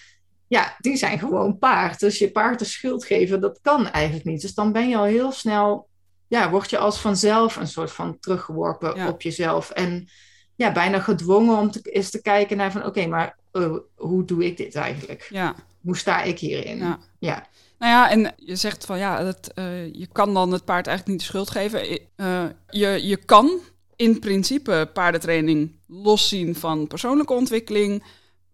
[0.46, 2.00] ja, die zijn gewoon paard.
[2.00, 4.40] Dus je paard de schuld geven, dat kan eigenlijk niet.
[4.40, 5.88] Dus dan ben je al heel snel
[6.26, 9.08] ja, word je als vanzelf een soort van teruggeworpen Ja.
[9.08, 9.70] op jezelf.
[9.70, 10.08] En
[10.54, 14.44] ja, bijna gedwongen om te, eens te kijken naar van oké, maar eh, hoe doe
[14.44, 15.26] ik dit eigenlijk?
[15.30, 15.54] Ja.
[15.80, 16.78] Hoe sta ik hierin?
[16.78, 16.98] Ja.
[17.18, 17.46] ja.
[17.78, 21.08] Nou ja, en je zegt van ja, dat, eh, je kan dan het paard eigenlijk
[21.08, 22.00] niet de schuld geven.
[22.16, 23.58] Eh, je, je kan
[23.96, 28.04] in principe paardentraining loszien van persoonlijke ontwikkeling.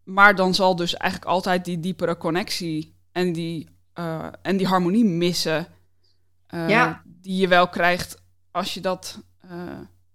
[0.04, 3.68] Maar dan zal dus eigenlijk altijd die diepere connectie en die,
[4.42, 5.66] en die harmonie missen.
[6.48, 7.02] Ja.
[7.04, 9.18] Die je wel krijgt als je dat.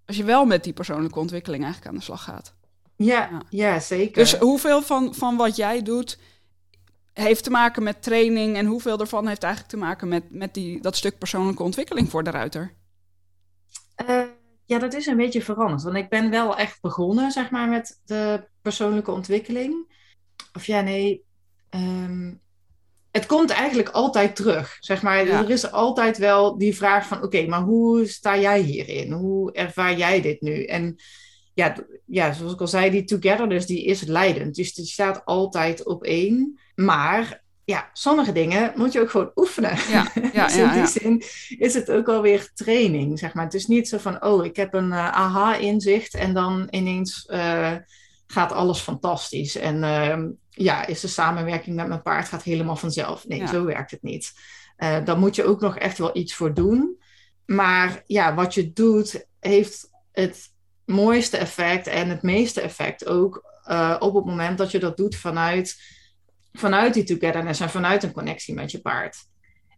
[0.05, 2.53] als je wel met die persoonlijke ontwikkeling eigenlijk aan de slag gaat.
[3.03, 3.41] Ja, Ja.
[3.49, 3.79] ja.
[3.79, 4.21] zeker.
[4.21, 6.19] Dus hoeveel van, van wat jij doet
[7.13, 10.81] heeft te maken met training en hoeveel ervan heeft eigenlijk te maken met, met die,
[10.81, 12.73] dat stuk persoonlijke ontwikkeling voor de ruiter?
[13.95, 14.23] Eh,
[14.65, 15.83] ja, dat is een beetje veranderd.
[15.83, 19.99] Want ik ben wel echt begonnen, zeg maar, met de persoonlijke ontwikkeling.
[20.53, 21.23] Of ja, nee.
[21.69, 22.33] ehm,
[23.11, 25.25] het komt eigenlijk altijd terug, zeg maar.
[25.25, 25.39] Ja.
[25.43, 29.11] Er is altijd wel die vraag van, oké, maar hoe sta jij hierin?
[29.11, 30.65] Hoe ervaar jij dit nu?
[30.65, 30.95] En
[31.53, 34.55] ja, ja, zoals ik al zei, die togetherness, die is leidend.
[34.55, 36.59] Dus die staat altijd op één.
[36.75, 39.77] Maar ja, sommige dingen moet je ook gewoon oefenen.
[39.89, 41.23] Ja, ja, dus in ja, die zin
[41.57, 43.43] is het ook alweer training, zeg maar.
[43.43, 47.75] Het is niet zo van, oh, ik heb een eh, aha-inzicht en dan ineens eh,
[48.27, 49.55] gaat alles fantastisch.
[49.55, 53.27] En ehm, ja, is de samenwerking met mijn paard gaat helemaal vanzelf.
[53.27, 54.31] Nee, zo werkt het niet.
[54.75, 56.97] Eh dan moet je ook nog echt wel iets voor doen.
[57.45, 60.50] Maar ja, wat je doet, heeft het
[60.91, 65.15] mooiste effect en het meeste effect ook eh, op het moment dat je dat doet
[65.15, 65.75] vanuit,
[66.53, 69.17] vanuit die togetherness en vanuit een connectie met je paard.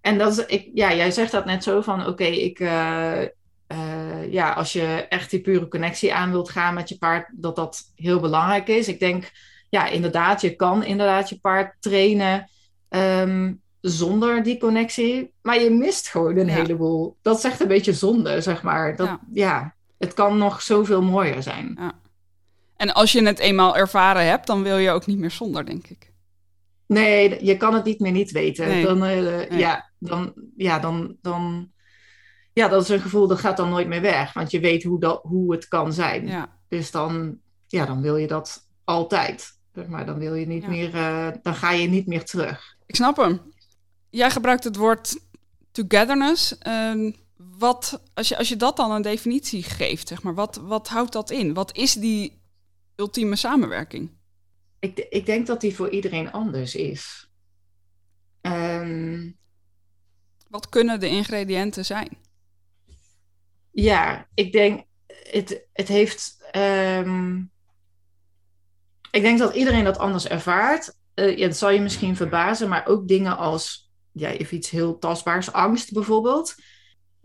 [0.01, 3.21] En dat is, ik, ja, jij zegt dat net zo van, oké, ik, eh,
[3.67, 7.55] eh, ja, als je echt die pure connectie aan wilt gaan met je paard, dat
[7.55, 8.87] dat heel belangrijk is.
[8.87, 9.31] Ik denk,
[9.69, 12.49] ja, inderdaad, je kan inderdaad je paard trainen
[12.89, 16.53] ehm, zonder die connectie, maar je mist gewoon een Ja.
[16.53, 17.17] heleboel.
[17.21, 18.95] Dat is echt een beetje zonde, zeg maar.
[18.95, 19.19] Dat, Ja.
[19.33, 19.75] ja.
[19.97, 21.79] Het kan nog zoveel mooier zijn.
[22.77, 25.87] En als je het eenmaal ervaren hebt, dan wil je ook niet meer zonder, denk
[25.87, 26.11] ik.
[26.87, 28.67] Nee, je kan het niet meer niet weten.
[28.67, 28.83] Nee.
[28.85, 29.59] Dan, eh, Nee.
[29.59, 31.71] ja, dan, ja, dan, dan,
[32.53, 34.33] ja, dat is een gevoel dat gaat dan nooit meer weg.
[34.33, 36.27] Want je weet hoe, dat, hoe het kan zijn.
[36.27, 39.51] Ja, Dus dan, ja, dan wil je dat altijd.
[39.87, 40.69] Maar dan wil je niet Ja.
[40.69, 42.75] meer, eh, dan ga je niet meer terug.
[42.85, 43.41] ik snap hem.
[44.09, 45.19] Jij gebruikt het woord
[45.71, 46.57] togetherness.
[46.57, 47.11] Ehm,
[47.63, 51.11] wat, als, je, als je dat dan een definitie geeft, zeg maar, wat, wat houdt
[51.13, 51.53] dat in?
[51.53, 52.41] Wat is die
[52.95, 54.11] ultieme samenwerking?
[54.79, 57.31] Ik, ik denk dat die voor iedereen anders is.
[58.41, 59.31] Ehm,
[60.49, 62.17] Wat kunnen de ingrediënten zijn?
[63.71, 66.37] Ja, ik denk, het, het heeft.
[66.51, 67.37] ehm,
[69.11, 70.95] ik denk dat iedereen dat anders ervaart.
[71.13, 74.99] Eh, ja, dat zal je misschien verbazen, maar ook dingen als, ja, even iets heel
[74.99, 76.55] tastbaars, angst bijvoorbeeld.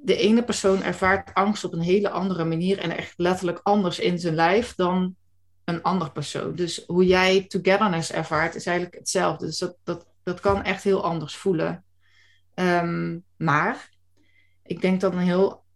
[0.00, 4.18] De ene persoon ervaart angst op een hele andere manier en echt letterlijk anders in
[4.18, 5.16] zijn lijf dan
[5.64, 6.54] een ander persoon.
[6.54, 9.46] Dus hoe jij togetherness ervaart is eigenlijk hetzelfde.
[9.46, 11.84] Dus dat, dat, dat kan echt heel anders voelen.
[12.54, 13.90] Ehm, maar
[14.62, 15.66] ik denk dat een heel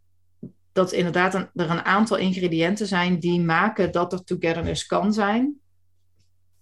[0.72, 5.60] dat inderdaad een, er een aantal ingrediënten zijn die maken dat er togetherness kan zijn.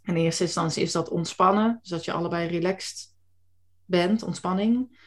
[0.03, 3.15] In eerste instantie is dat ontspannen, dus dat je allebei relaxed
[3.85, 4.99] bent, ontspanning.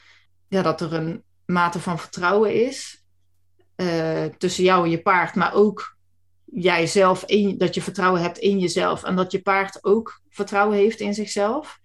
[0.47, 3.03] Ja, dat er een mate van vertrouwen is
[3.75, 5.97] eh, tussen jou en je paard, maar ook
[6.45, 10.99] jijzelf, in, dat je vertrouwen hebt in jezelf en dat je paard ook vertrouwen heeft
[10.99, 11.79] in zichzelf.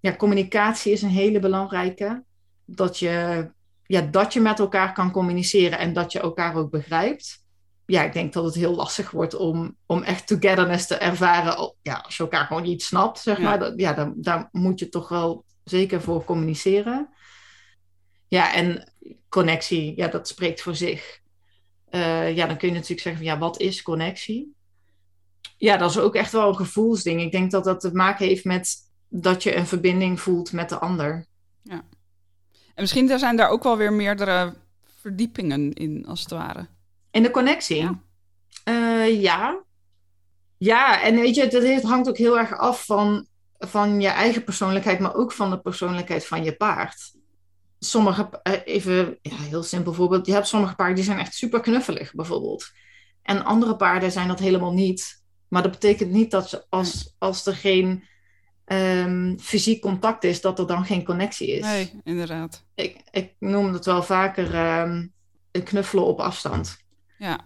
[0.00, 2.24] Ja, communicatie is een hele belangrijke.
[2.64, 3.48] Dat je
[3.86, 7.42] ja, dat je met elkaar kan communiceren en dat je elkaar ook begrijpt.
[7.86, 11.74] Ja, ik denk dat het heel lastig wordt om, om echt togetherness te ervaren.
[11.82, 13.42] Ja, als je elkaar gewoon niet snapt, zeg Ja.
[13.44, 13.58] maar.
[13.58, 17.08] Dat, ja, daar moet je toch wel zeker voor communiceren.
[18.28, 18.92] Ja, en
[19.28, 21.20] connectie, ja, dat spreekt voor zich.
[21.90, 24.54] Eh, ja, dan kun je natuurlijk zeggen van, ja, wat is connectie?
[25.56, 27.20] Ja, dat is ook echt wel een gevoelsding.
[27.20, 28.76] Ik denk dat dat te maken heeft met
[29.08, 31.26] dat je een verbinding voelt met de ander.
[32.74, 34.54] En misschien zijn daar ook wel weer meerdere
[35.00, 36.66] verdiepingen in, als het ware.
[37.10, 37.76] In de connectie?
[37.76, 38.00] Ja.
[38.64, 39.62] Eh, ja.
[40.56, 43.26] Ja, en weet je, dat hangt ook heel erg af van,
[43.58, 47.12] van je eigen persoonlijkheid, maar ook van de persoonlijkheid van je paard.
[47.84, 51.60] Sommige, eh, even ja, heel simpel voorbeeld, je hebt sommige paarden die zijn echt super
[51.60, 52.72] knuffelig bijvoorbeeld.
[53.22, 55.22] En andere paarden zijn dat helemaal niet.
[55.48, 58.04] Maar dat betekent niet dat ze, als, als er geen
[58.64, 61.64] ehm, fysiek contact is, dat er dan geen connectie is.
[61.64, 62.64] Nee, inderdaad.
[62.74, 66.76] Ik, ik noem het wel vaker een knuffelen op afstand.
[67.18, 67.40] Ja,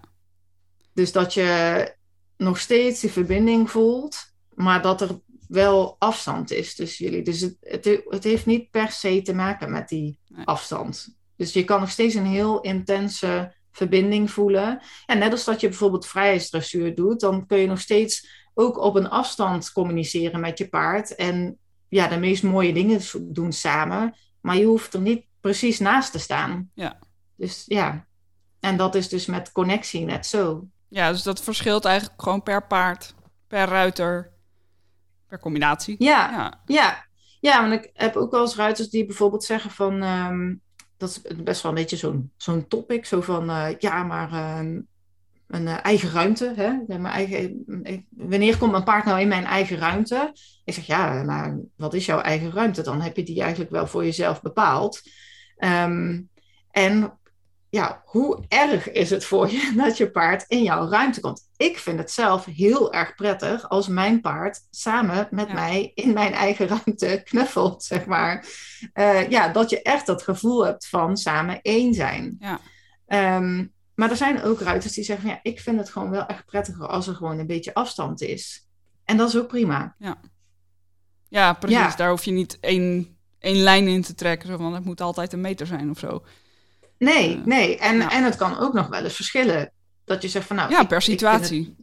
[0.92, 1.94] Dus dat je
[2.36, 7.22] nog steeds die verbinding voelt, maar dat er wel afstand is tussen jullie.
[7.22, 10.44] Dus het, het, het heeft niet per se te maken met die Nee.
[10.46, 11.16] afstand.
[11.36, 14.80] Dus je kan nog steeds een heel intense verbinding voelen.
[15.06, 18.94] En net als dat je bijvoorbeeld vrijheidsdressuur doet, dan kun je nog steeds ook op
[18.94, 21.14] een afstand communiceren met je paard.
[21.14, 21.58] En
[21.88, 24.14] ja, de meest mooie dingen doen samen.
[24.40, 26.70] Maar je hoeft er niet precies naast te staan.
[26.74, 26.98] Ja.
[27.36, 28.06] Dus ja,
[28.60, 30.66] en dat is dus met connectie net zo.
[30.88, 33.14] Ja, dus dat verschilt eigenlijk gewoon per paard,
[33.46, 34.32] per ruiter,
[35.28, 35.96] per combinatie.
[35.98, 36.62] Ja, ja.
[36.66, 37.04] ja.
[37.40, 40.02] ja want ik heb ook wel eens ruiters die bijvoorbeeld zeggen van...
[40.02, 40.54] Ehm,
[40.96, 43.06] dat is best wel een beetje zo'n zo'n topic.
[43.06, 44.58] Zo van, uh, ja, maar uh,
[45.48, 46.52] een uh, eigen ruimte.
[46.56, 46.72] Hè?
[46.86, 47.64] Mijn eigen,
[48.10, 50.32] wanneer komt mijn paard nou in mijn eigen ruimte?
[50.64, 52.82] Ik zeg, ja, maar wat is jouw eigen ruimte?
[52.82, 55.02] Dan heb je die eigenlijk wel voor jezelf bepaald.
[55.58, 56.28] Um,
[56.70, 57.17] en
[57.70, 61.48] ja, hoe erg is het voor je dat je paard in jouw ruimte komt?
[61.56, 66.32] Ik vind het zelf heel erg prettig als mijn paard samen met mij in mijn
[66.32, 68.46] eigen ruimte knuffelt, zeg maar.
[68.94, 72.36] Uh, ja, dat je echt dat gevoel hebt van samen één zijn.
[72.38, 72.60] Ja.
[73.36, 76.26] Um, maar er zijn ook ruiters die zeggen van ja, ik vind het gewoon wel
[76.26, 78.68] echt prettiger als er gewoon een beetje afstand is.
[79.04, 79.94] En dat is ook prima.
[79.98, 80.20] Ja,
[81.28, 81.78] ja precies.
[81.78, 81.96] Ja.
[81.96, 85.40] Daar hoef je niet één, één lijn in te trekken, want het moet altijd een
[85.40, 86.22] meter zijn of zo.
[86.98, 87.78] Nee, uh, nee.
[87.78, 88.10] En, ja.
[88.10, 89.72] en het kan ook nog wel eens verschillen.
[90.04, 90.70] Dat je zegt van nou.
[90.70, 91.76] Ja, per situatie.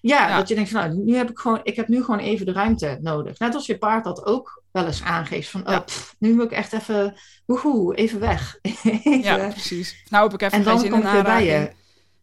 [0.00, 2.20] Ja, ja, dat je denkt van nou, nu heb ik gewoon, ik heb nu gewoon
[2.20, 3.38] even de ruimte nodig.
[3.38, 6.50] Net als je paard dat ook wel eens aangeeft van, oh, pff, nu moet ik
[6.50, 7.14] echt even,
[7.46, 8.58] woehoe, even weg.
[8.62, 9.22] even.
[9.22, 10.02] Ja, precies.
[10.08, 11.70] Nou heb ik even en dan zin kom in ik weer bij je.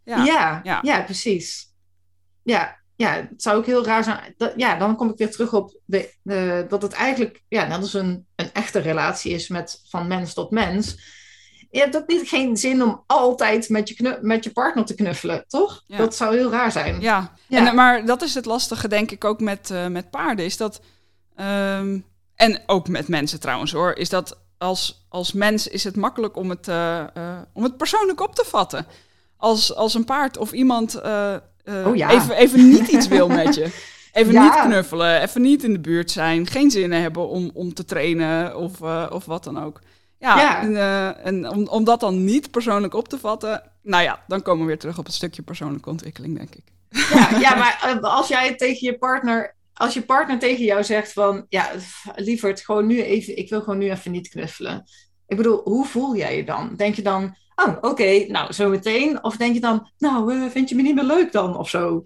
[0.04, 0.24] Ja.
[0.24, 0.80] Ja, Ja.
[0.82, 1.02] ja.
[1.02, 1.74] precies.
[2.44, 4.34] Ja, ja, het zou ook heel raar zijn.
[4.38, 7.78] Dat, ja, dan kom ik weer terug op de, de, dat het eigenlijk, ja, net
[7.78, 11.16] als een, een echte relatie is met van mens tot mens.
[11.72, 14.96] Je hebt ook niet geen zin om altijd met je, knu- met je partner te
[14.96, 15.84] knuffelen, toch?
[15.88, 15.98] Ja.
[15.98, 17.02] Dat zou heel raar zijn.
[17.02, 17.68] Ja, Ja.
[17.68, 20.46] En, maar dat is het lastige, denk ik, ook met, eh, met paarden.
[20.46, 20.82] Is dat,
[21.36, 22.00] ehm,
[22.36, 26.50] en ook met mensen trouwens hoor, is dat als, als mens is het makkelijk om
[26.50, 27.08] het, eh, eh,
[27.54, 28.86] om het persoonlijk op te vatten.
[29.38, 31.02] Als, als een paard of iemand
[31.86, 32.10] Oh ja.
[32.10, 33.72] even, even niet iets wil met je.
[34.12, 34.44] Even Ja.
[34.44, 38.58] niet knuffelen, even niet in de buurt zijn, geen zin hebben om, om te trainen
[38.58, 39.80] of, of wat dan ook.
[40.20, 40.62] Ja, Ja.
[40.62, 44.42] En, eh, en om, om dat dan niet persoonlijk op te vatten, nou ja, dan
[44.42, 46.64] komen we weer terug op het stukje persoonlijke ontwikkeling, denk ik.
[46.90, 51.14] Ja, ja maar eh, als jij tegen je partner, als je partner tegen jou zegt
[51.14, 51.72] van, ja,
[52.16, 54.84] lieverd, gewoon nu even, ik wil gewoon nu even niet knuffelen.
[55.28, 56.76] Ik bedoel, hoe voel jij je dan?
[56.76, 59.24] Denk je dan, oh, oké, nou, zo meteen?
[59.24, 61.98] Of denk je dan, nou, eh, vind je me niet meer leuk dan, of zo?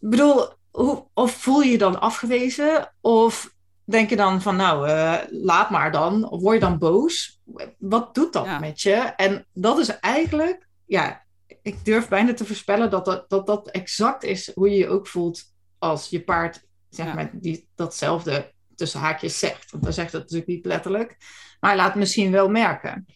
[0.00, 2.94] Ik bedoel, hoe, of voel je je dan afgewezen?
[3.00, 3.53] Of
[3.84, 6.28] denk je dan van, nou, eh, laat maar dan?
[6.30, 7.40] Of word je dan boos?
[7.78, 8.58] Wat doet dat Ja.
[8.58, 8.94] met je?
[8.94, 11.22] En dat is eigenlijk, ja,
[11.62, 15.06] ik durf bijna te voorspellen dat dat, dat dat exact is hoe je je ook
[15.06, 15.42] voelt
[15.78, 17.14] als je paard, zeg Ja.
[17.14, 19.70] maar, die datzelfde tussen haakjes zegt.
[19.70, 21.16] Want hij zegt het natuurlijk niet letterlijk,
[21.60, 23.06] maar hij laat het misschien wel merken.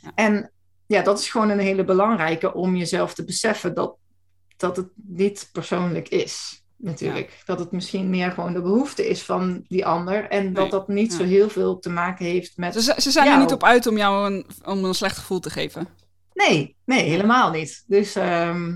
[0.00, 0.12] Ja.
[0.14, 0.52] En
[0.86, 3.96] ja, dat is gewoon een hele belangrijke om jezelf te beseffen dat,
[4.56, 6.64] dat het niet persoonlijk is.
[6.86, 7.42] Natuurlijk.
[7.44, 10.28] Dat het misschien meer gewoon de behoefte is van die ander.
[10.28, 10.70] En dat Nee.
[10.70, 11.16] dat niet Ja.
[11.18, 12.74] zo heel veel te maken heeft met.
[12.82, 15.50] Ze, ze zijn er niet op- uit om jou een, om een slecht gevoel te
[15.50, 15.88] geven.
[16.32, 17.84] Nee, nee, helemaal niet.
[17.86, 18.70] Dus ehm,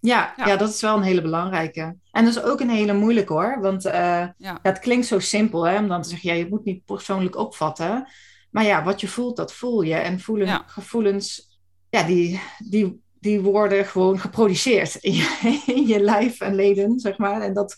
[0.00, 0.46] ja, Ja.
[0.46, 0.56] ja.
[0.56, 1.96] dat is wel een hele belangrijke.
[2.10, 3.58] En dat is ook een hele moeilijke hoor.
[3.60, 4.34] Want Ja.
[4.38, 7.36] ja, het klinkt zo simpel hè, om dan te zeggen, ja, je moet niet persoonlijk
[7.36, 8.08] opvatten.
[8.50, 9.94] Maar ja, wat je voelt, dat voel je.
[9.94, 11.58] En voelen, gevoelens,
[11.90, 17.18] ja, die, die, die worden gewoon geproduceerd in je, in je lijf en leden, zeg
[17.18, 17.40] maar.
[17.40, 17.76] En dat,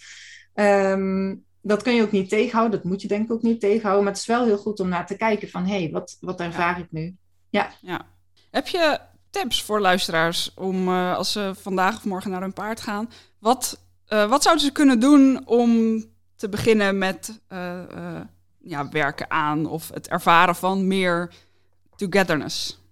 [0.54, 2.78] ehm, dat kun je ook niet tegenhouden.
[2.78, 4.04] Dat moet je denk ik ook niet tegenhouden.
[4.04, 6.40] Maar het is wel heel goed om naar te kijken van, hé, hey, wat, wat
[6.40, 7.16] ervaar ik nu?
[7.50, 8.06] Ja.
[8.50, 8.98] Heb je
[9.30, 13.86] tips voor luisteraars om eh, als ze vandaag of morgen naar hun paard gaan, wat,
[14.06, 16.04] eh, wat zouden ze kunnen doen om
[16.36, 18.20] te beginnen met eh,
[18.58, 21.32] ja, werken aan of het ervaren van meer
[21.96, 22.82] togetherness?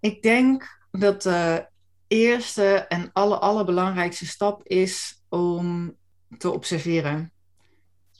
[0.00, 1.68] Ik denk dat de
[2.06, 5.96] eerste en alle, allerbelangrijkste stap is om
[6.38, 7.32] te observeren.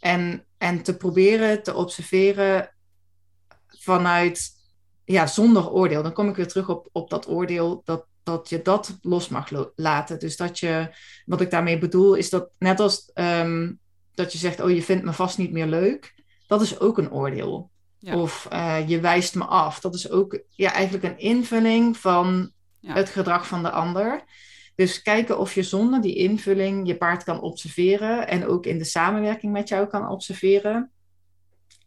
[0.00, 2.74] En, en te proberen te observeren
[3.66, 4.50] vanuit,
[5.04, 6.02] ja, zonder oordeel.
[6.02, 9.50] Dan kom ik weer terug op, op dat oordeel, dat, dat je dat los mag
[9.50, 10.18] lo- laten.
[10.18, 13.72] Dus dat je, wat ik daarmee bedoel, is dat net als ehm,
[14.14, 16.22] dat je zegt, oh, je vindt me vast niet meer leuk.
[16.46, 17.70] Dat is ook een oordeel.
[17.98, 18.16] Ja.
[18.20, 19.80] Of eh, je wijst me af.
[19.80, 22.52] Dat is ook ja, eigenlijk een invulling van
[22.84, 22.94] Ja.
[22.94, 24.24] het gedrag van de ander.
[24.74, 28.84] Dus kijken of je zonder die invulling je paard kan observeren en ook in de
[28.84, 30.90] samenwerking met jou kan observeren.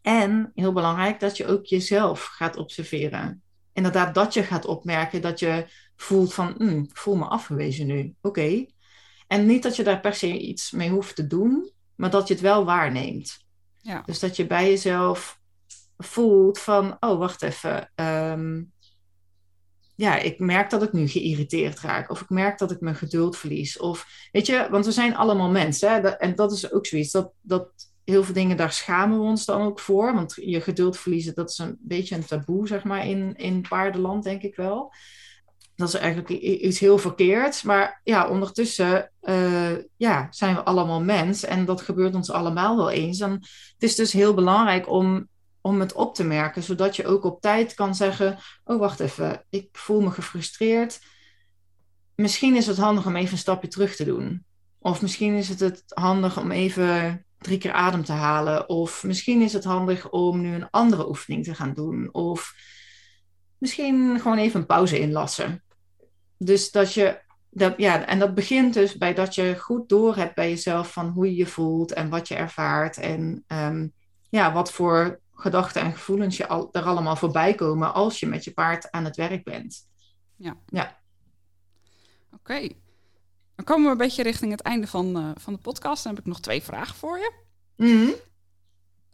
[0.02, 3.42] En heel belangrijk dat je ook jezelf gaat observeren.
[3.72, 8.14] Inderdaad, dat je gaat opmerken dat je voelt van, "Hmm, ik voel me afgewezen nu.
[8.20, 8.66] Oké.
[9.26, 12.34] En niet dat je daar per se iets mee hoeft te doen, maar dat je
[12.34, 13.46] het wel waarneemt.
[13.80, 14.02] Ja.
[14.06, 15.40] Dus dat je bij jezelf
[15.96, 18.62] voelt van, oh wacht even, ehm,
[19.98, 22.10] ja, ik merk dat ik nu geïrriteerd raak.
[22.10, 23.78] Of ik merk dat ik mijn geduld verlies.
[23.78, 25.90] Of weet je, want we zijn allemaal mensen.
[25.90, 26.08] Hè?
[26.08, 27.10] en dat is ook zoiets.
[27.10, 27.70] Dat, dat
[28.04, 30.14] heel veel dingen, daar schamen we ons dan ook voor.
[30.14, 34.24] Want je geduld verliezen, dat is een beetje een taboe, zeg maar, in, in paardenland,
[34.24, 34.92] denk ik wel.
[35.74, 37.62] Dat is eigenlijk iets heel verkeerds.
[37.62, 41.44] Maar ja, ondertussen uh, ja, zijn we allemaal mens.
[41.44, 43.20] En dat gebeurt ons allemaal wel eens.
[43.20, 45.28] En het is dus heel belangrijk om
[45.60, 49.44] om het op te merken, zodat je ook op tijd kan zeggen: Oh, wacht even,
[49.50, 51.00] ik voel me gefrustreerd.
[52.14, 54.44] Misschien is het handig om even een stapje terug te doen.
[54.78, 58.68] Of misschien is het, het handig om even drie keer adem te halen.
[58.68, 62.14] Of misschien is het handig om nu een andere oefening te gaan doen.
[62.14, 62.54] Of
[63.58, 65.64] misschien gewoon even een pauze inlassen.
[66.38, 70.34] Dus dat je, dat, ja, en dat begint dus bij dat je goed door hebt
[70.34, 72.96] bij jezelf van hoe je je voelt en wat je ervaart.
[72.96, 73.92] En um,
[74.28, 78.44] ja, wat voor gedachten en gevoelens je al, er allemaal voorbij komen als je met
[78.44, 79.86] je paard aan het werk bent.
[80.36, 80.56] Ja.
[80.66, 80.98] ja.
[82.34, 82.68] Oké.
[83.54, 86.02] Dan komen we een beetje richting het einde van, uh, van de podcast.
[86.02, 87.32] Dan heb ik nog twee vragen voor je.
[87.76, 88.14] Mm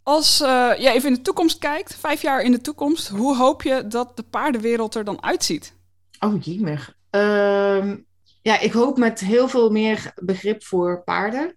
[0.02, 3.62] Als uh, je even in de toekomst kijkt, vijf jaar in de toekomst, hoe hoop
[3.62, 5.76] je dat de paardenwereld er dan uitziet?
[6.18, 6.96] Oh, jemig.
[7.10, 7.94] Uh,
[8.42, 11.56] ja, ik hoop met heel veel meer begrip voor paarden.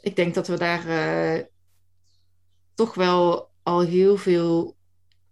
[0.00, 1.44] Ik denk dat we daar uh,
[2.74, 4.76] toch wel al heel veel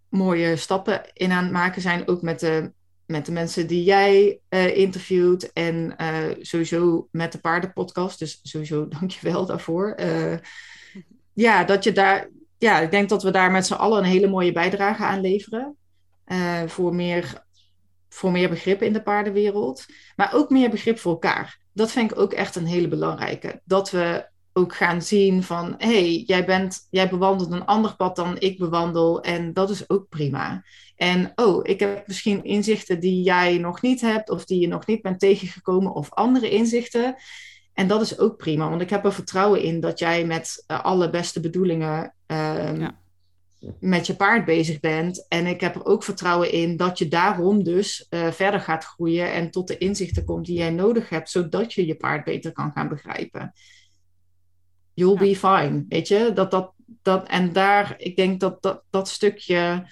[0.09, 2.07] mooie stappen in aan het maken zijn.
[2.07, 2.71] Ook met de,
[3.05, 5.53] met de mensen die jij uh, interviewt.
[5.53, 8.19] En uh, sowieso met de paardenpodcast.
[8.19, 9.95] Dus sowieso dankjewel daarvoor.
[9.99, 10.37] Uh,
[11.33, 12.29] ja, dat je daar.
[12.57, 15.75] Ja, ik denk dat we daar met z'n allen een hele mooie bijdrage aan leveren.
[16.65, 17.43] voor, meer,
[18.09, 19.85] voor meer begrip in de paardenwereld.
[20.15, 21.59] Maar ook meer begrip voor elkaar.
[21.73, 23.61] Dat vind ik ook echt een hele belangrijke.
[23.63, 28.15] Dat we ook gaan zien van hé, hey, jij, bent, jij bewandelt een ander pad
[28.15, 30.63] dan ik bewandel en dat is ook prima.
[30.95, 34.85] En oh, ik heb misschien inzichten die jij nog niet hebt of die je nog
[34.85, 37.15] niet bent tegengekomen of andere inzichten.
[37.73, 40.83] En dat is ook prima, want ik heb er vertrouwen in dat jij met uh,
[40.83, 42.99] alle beste bedoelingen uh, ja.
[43.79, 45.25] met je paard bezig bent.
[45.27, 49.31] En ik heb er ook vertrouwen in dat je daarom dus uh, verder gaat groeien
[49.33, 52.71] en tot de inzichten komt die jij nodig hebt, zodat je je paard beter kan
[52.71, 53.53] gaan begrijpen
[54.99, 56.31] you'll be fine, weet je.
[56.33, 56.71] Dat, dat,
[57.01, 59.87] dat, en daar, ik denk dat dat, dat stukje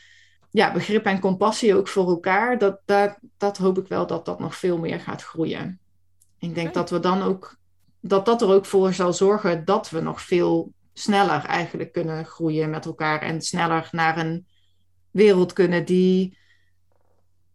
[0.52, 4.40] ja, begrip en compassie ook voor elkaar, dat, dat, dat hoop ik wel dat dat
[4.40, 5.80] nog veel meer gaat groeien.
[6.40, 7.58] Ik denk dat we dan ook,
[8.00, 12.70] dat dat er ook voor zal zorgen dat we nog veel sneller eigenlijk kunnen groeien
[12.70, 14.48] met elkaar en sneller naar een
[15.12, 16.38] wereld kunnen die,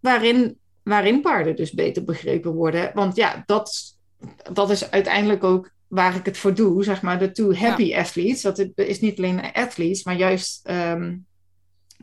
[0.01, 2.91] waarin, waarin paarden dus beter begrepen worden.
[2.95, 3.97] Want ja, dat,
[4.53, 8.43] dat is uiteindelijk ook waar ik het voor doe, zeg maar, de two happy athletes.
[8.43, 11.27] Dat is niet alleen athletes, maar juist um,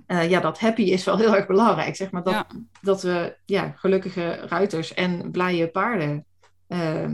[0.07, 1.95] uh, ja, dat happy is wel heel erg belangrijk.
[1.95, 2.47] Zeg maar, dat, ja.
[2.81, 6.25] dat we ja, gelukkige ruiters en blije paarden
[6.67, 7.11] uh,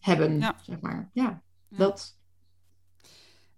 [0.00, 0.38] hebben.
[0.38, 0.56] Ja.
[0.62, 1.10] Zeg maar.
[1.12, 2.16] ja, dat.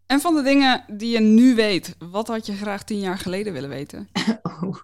[0.07, 3.53] En van de dingen die je nu weet, wat had je graag tien jaar geleden
[3.53, 4.09] willen weten?
[4.43, 4.77] oh.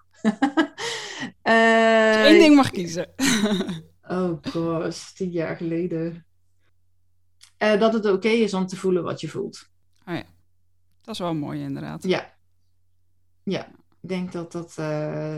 [1.43, 3.13] uh, Eén ding mag kiezen.
[4.01, 6.25] oh gosh, tien jaar geleden.
[7.59, 9.69] Uh, dat het oké okay is om te voelen wat je voelt.
[10.05, 10.23] Oh ja,
[11.01, 12.03] dat is wel mooi inderdaad.
[12.03, 12.33] Ja.
[13.43, 13.67] Ja,
[14.01, 14.75] ik denk dat dat...
[14.79, 15.37] Uh...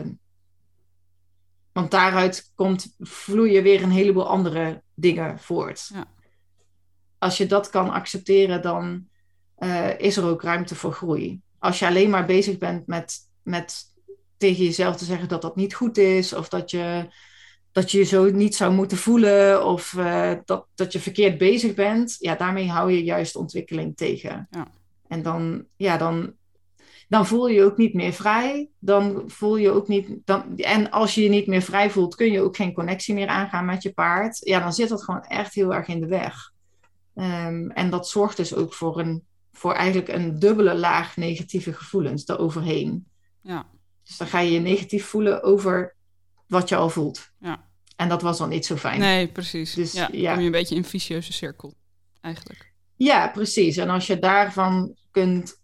[1.72, 5.90] Want daaruit komt, vloeien weer een heleboel andere dingen voort.
[5.92, 6.06] Ja.
[7.18, 9.08] Als je dat kan accepteren, dan
[9.58, 11.40] uh, is er ook ruimte voor groei.
[11.58, 13.84] Als je alleen maar bezig bent met, met
[14.36, 17.08] tegen jezelf te zeggen dat dat niet goed is, of dat je
[17.72, 21.74] dat je je zo niet zou moeten voelen of uh, dat, dat je verkeerd bezig
[21.74, 24.46] bent, ja, daarmee hou je juist ontwikkeling tegen.
[24.50, 24.66] Ja.
[25.08, 26.32] En dan, ja, dan,
[27.08, 28.68] dan voel je je ook niet meer vrij.
[28.78, 30.08] Dan voel je ook niet.
[30.24, 33.28] Dan, en als je je niet meer vrij voelt, kun je ook geen connectie meer
[33.28, 34.38] aangaan met je paard.
[34.38, 36.52] Ja, dan zit dat gewoon echt heel erg in de weg.
[37.14, 42.28] Um, en dat zorgt dus ook voor, een, voor eigenlijk een dubbele laag negatieve gevoelens
[42.28, 43.06] eroverheen.
[43.40, 43.66] Ja.
[44.04, 45.96] Dus dan ga je je negatief voelen over
[46.48, 47.30] wat je al voelt.
[47.40, 47.66] Ja.
[47.96, 49.00] En dat was dan niet zo fijn.
[49.00, 49.74] Nee, precies.
[49.74, 50.30] Dus ja, ja.
[50.30, 51.74] kom je een beetje in een vicieuze cirkel,
[52.20, 52.72] eigenlijk.
[52.96, 53.76] Ja, precies.
[53.76, 55.60] En als je daarvan kunt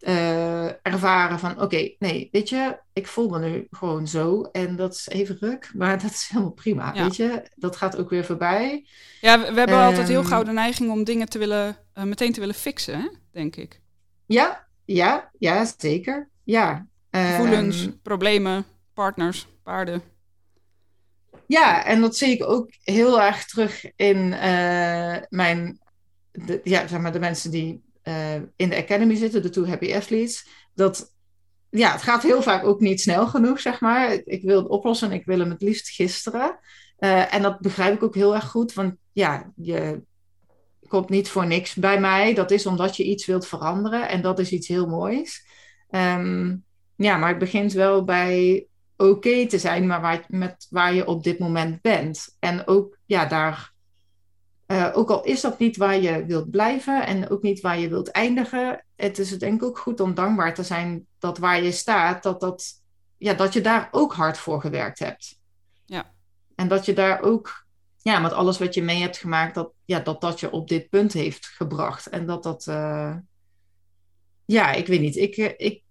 [0.00, 1.50] uh, ervaren van...
[1.50, 4.42] oké, okay, nee, weet je, ik voel me nu gewoon zo...
[4.42, 7.02] en dat is even ruk, maar dat is helemaal prima, ja.
[7.02, 7.50] weet je.
[7.54, 8.86] Dat gaat ook weer voorbij.
[9.20, 11.76] Ja, we, we hebben um, altijd heel gauw de neiging om dingen te willen...
[11.94, 13.08] Uh, meteen te willen fixen, hè?
[13.32, 13.80] denk ik.
[14.26, 16.30] Ja, ja, ja, zeker.
[16.44, 16.86] Ja.
[17.10, 18.64] Gevoelens, um, problemen,
[18.94, 20.02] partners, paarden.
[21.46, 25.80] Ja, en dat zie ik ook heel erg terug in uh, mijn,
[26.32, 29.94] de, ja, zeg maar de mensen die uh, in de academy zitten, de Two Happy
[29.94, 30.46] Athletes.
[30.74, 31.14] Dat
[31.70, 34.20] ja, het gaat heel vaak ook niet snel genoeg, zeg maar.
[34.24, 36.58] Ik wil het oplossen en ik wil hem het liefst gisteren.
[36.98, 40.02] Uh, en dat begrijp ik ook heel erg goed, want ja, je
[40.88, 42.34] komt niet voor niks bij mij.
[42.34, 45.46] Dat is omdat je iets wilt veranderen en dat is iets heel moois.
[45.90, 46.64] Um,
[46.96, 48.66] ja, maar het begint wel bij
[49.00, 52.36] oké te zijn maar waar, met waar je op dit moment bent.
[52.38, 53.72] En ook ja, daar,
[54.66, 57.88] uh, ook al is dat niet waar je wilt blijven en ook niet waar je
[57.88, 61.72] wilt eindigen, het is denk ik ook goed om dankbaar te zijn dat waar je
[61.72, 62.82] staat, dat, dat,
[63.16, 65.38] ja, dat je daar ook hard voor gewerkt hebt.
[65.84, 66.12] Ja.
[66.54, 67.66] En dat je daar ook,
[68.02, 70.88] ja, met alles wat je mee hebt gemaakt, dat ja, dat, dat je op dit
[70.88, 72.06] punt heeft gebracht.
[72.06, 73.16] En dat dat, uh,
[74.44, 75.16] ja, ik weet niet.
[75.16, 75.82] Ik, eh, ik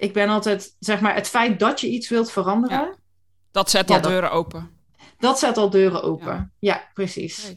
[0.00, 2.94] ik ben altijd, zeg maar, het feit dat je iets wilt veranderen.
[3.52, 4.70] dat zet al deuren open.
[5.18, 6.52] Dat zet al deuren open.
[6.58, 7.54] Ja, precies.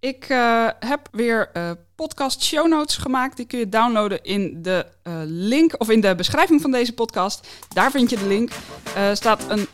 [0.00, 3.36] Ik uh, heb weer uh, podcast show notes gemaakt.
[3.36, 7.48] Die kun je downloaden in de uh, link of in de beschrijving van deze podcast.
[7.68, 8.50] Daar vind je de link.
[8.96, 9.66] Er staat een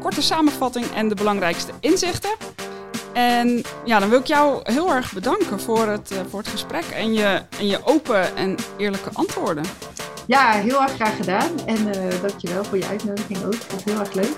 [0.00, 2.30] korte samenvatting en de belangrijkste inzichten.
[3.12, 7.12] En ja, dan wil ik jou heel erg bedanken voor het, voor het gesprek en
[7.12, 9.64] je, en je open en eerlijke antwoorden.
[10.28, 11.50] Ja, heel erg graag gedaan.
[11.66, 13.52] En uh, dankjewel voor je uitnodiging ook.
[13.52, 14.36] Dat was heel erg leuk.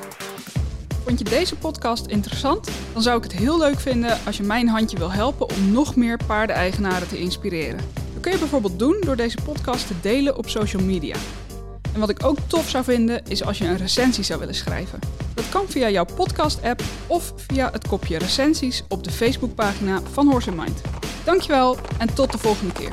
[1.05, 2.69] Vond je deze podcast interessant?
[2.93, 5.97] Dan zou ik het heel leuk vinden als je mijn handje wil helpen om nog
[5.97, 7.81] meer paardeneigenaren te inspireren.
[8.13, 11.17] Dat kun je bijvoorbeeld doen door deze podcast te delen op social media.
[11.95, 14.99] En wat ik ook tof zou vinden is als je een recensie zou willen schrijven.
[15.35, 20.53] Dat kan via jouw podcast-app of via het kopje recensies op de Facebookpagina van Horse
[20.53, 20.81] Mind.
[21.25, 22.93] Dankjewel en tot de volgende keer.